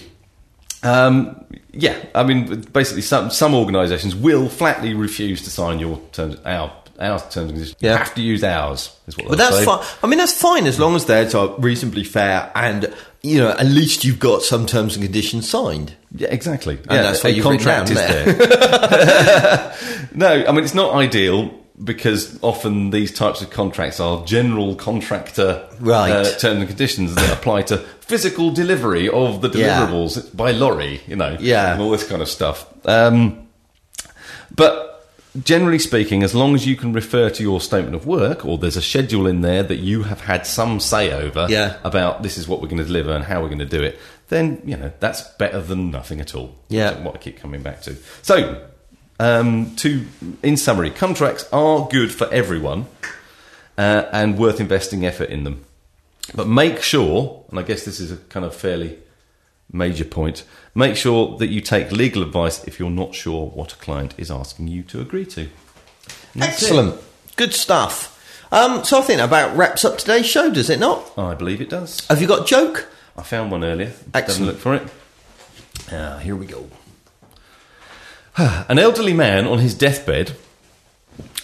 [0.83, 6.37] Um, yeah, I mean, basically, some some organisations will flatly refuse to sign your terms,
[6.47, 7.77] our our terms and conditions.
[7.81, 7.93] Yeah.
[7.93, 8.97] You have to use ours.
[9.07, 9.65] Is what But that's say.
[9.65, 9.85] fine.
[10.03, 13.67] I mean, that's fine as long as theirs are reasonably fair and, you know, at
[13.67, 15.95] least you've got some terms and conditions signed.
[16.15, 16.77] Yeah, exactly.
[16.77, 18.25] And yeah, that's what you've contract is there.
[18.33, 19.75] there.
[20.15, 21.51] no, I mean it's not ideal
[21.83, 26.11] because often these types of contracts are general contractor Right.
[26.13, 29.85] uh, terms and conditions that apply to physical delivery of the Yeah.
[29.87, 31.73] deliverables by lorry, you know, Yeah.
[31.73, 32.67] and all this kind of stuff.
[32.85, 33.49] Um,
[34.55, 34.94] but
[35.43, 38.77] generally speaking, as long as you can refer to your statement of work or there's
[38.77, 41.77] a schedule in there that you have had some say over Yeah.
[41.85, 43.99] about this is what we're going to deliver and how we're going to do it,
[44.29, 46.55] then you know that's better than nothing at all.
[46.69, 47.01] Yeah.
[47.03, 47.97] What I keep coming back to.
[48.23, 48.65] So,
[49.21, 50.05] um, to
[50.43, 52.87] in summary, contracts are good for everyone
[53.77, 55.65] uh, and worth investing effort in them.
[56.35, 58.99] But make sure, and I guess this is a kind of fairly
[59.71, 60.45] major point,
[60.75, 64.31] make sure that you take legal advice if you're not sure what a client is
[64.31, 65.49] asking you to agree to.
[66.35, 66.65] That's it.
[66.65, 67.01] Excellent.
[67.37, 68.11] Good stuff.
[68.53, 71.17] Um, so I think that about wraps up today's show, does it not?
[71.19, 72.07] I believe it does.
[72.07, 72.89] Have you got a joke?
[73.17, 73.93] I found one earlier.
[74.13, 74.43] Excellent.
[74.43, 74.83] A look for it.
[75.91, 76.69] Ah, here we go.
[78.37, 80.37] An elderly man on his deathbed.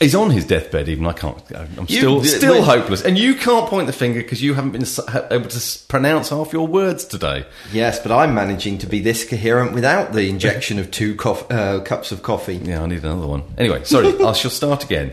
[0.00, 0.88] He's on his deathbed.
[0.88, 1.36] Even I can't.
[1.54, 3.02] I'm still you- still hopeless.
[3.02, 4.86] And you can't point the finger because you haven't been
[5.30, 7.44] able to pronounce half your words today.
[7.70, 12.12] Yes, but I'm managing to be this coherent without the injection of two uh, cups
[12.12, 12.56] of coffee.
[12.56, 13.42] Yeah, I need another one.
[13.58, 14.18] Anyway, sorry.
[14.24, 15.12] I shall start again.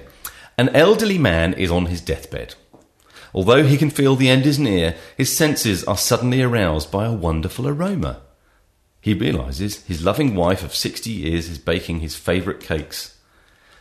[0.57, 2.55] An elderly man is on his deathbed.
[3.33, 7.11] Although he can feel the end is near, his senses are suddenly aroused by a
[7.11, 8.21] wonderful aroma.
[9.01, 13.16] He realizes his loving wife of 60 years is baking his favorite cakes.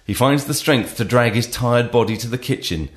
[0.07, 2.89] He finds the strength to drag his tired body to the kitchen,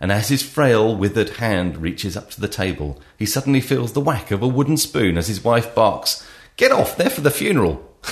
[0.00, 4.00] and as his frail, withered hand reaches up to the table, he suddenly feels the
[4.00, 6.26] whack of a wooden spoon as his wife barks,
[6.58, 7.74] Get off, they're for the funeral.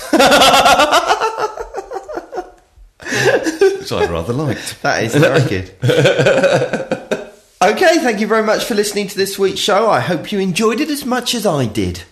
[3.81, 4.81] Which I rather liked.
[4.83, 5.75] That is very good.
[7.61, 9.91] okay, thank you very much for listening to this week's show.
[9.91, 12.05] I hope you enjoyed it as much as I did.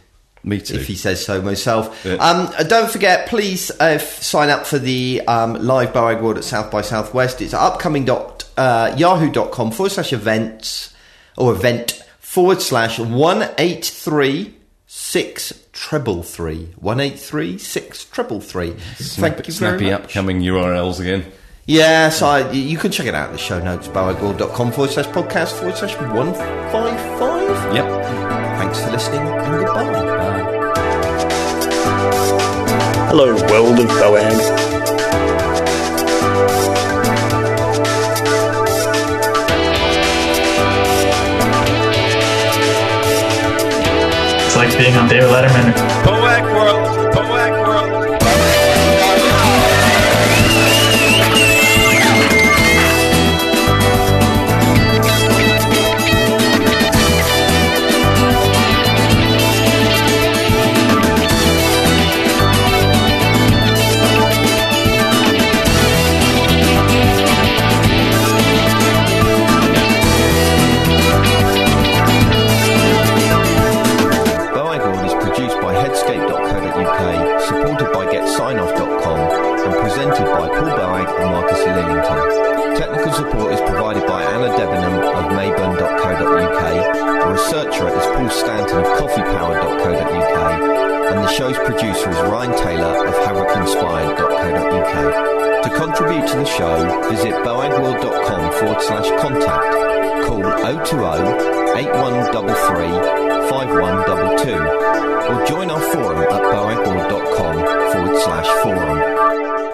[0.44, 0.74] Me too.
[0.76, 2.04] if he says so myself.
[2.04, 2.14] Yeah.
[2.16, 6.70] Um, don't forget, please uh, f- sign up for the um, live Boagworld at South
[6.70, 7.40] by Southwest.
[7.40, 10.94] It's upcoming dot uh, yahoo.com forward slash events
[11.36, 14.54] or event forward slash one eight three
[14.86, 18.72] six treble three one eight three six treble three.
[18.72, 20.02] Thank you very Snappy much.
[20.02, 21.24] upcoming URLs again.
[21.66, 25.52] Yes, I, you can check it out in the show notes, boagworld.com forward slash podcast
[25.58, 27.74] forward slash 155.
[27.74, 28.23] Yep.
[28.64, 29.92] Thanks for listening and goodbye.
[29.92, 30.42] Bye.
[33.10, 34.40] Hello, world of Boag.
[44.46, 45.93] It's like being on David Letterman
[96.56, 100.26] show, visit boagworld.com forward slash contact.
[100.26, 104.94] Call 020 8133 5122
[105.30, 107.56] or join our forum at boagworld.com
[107.92, 109.73] forward slash forum.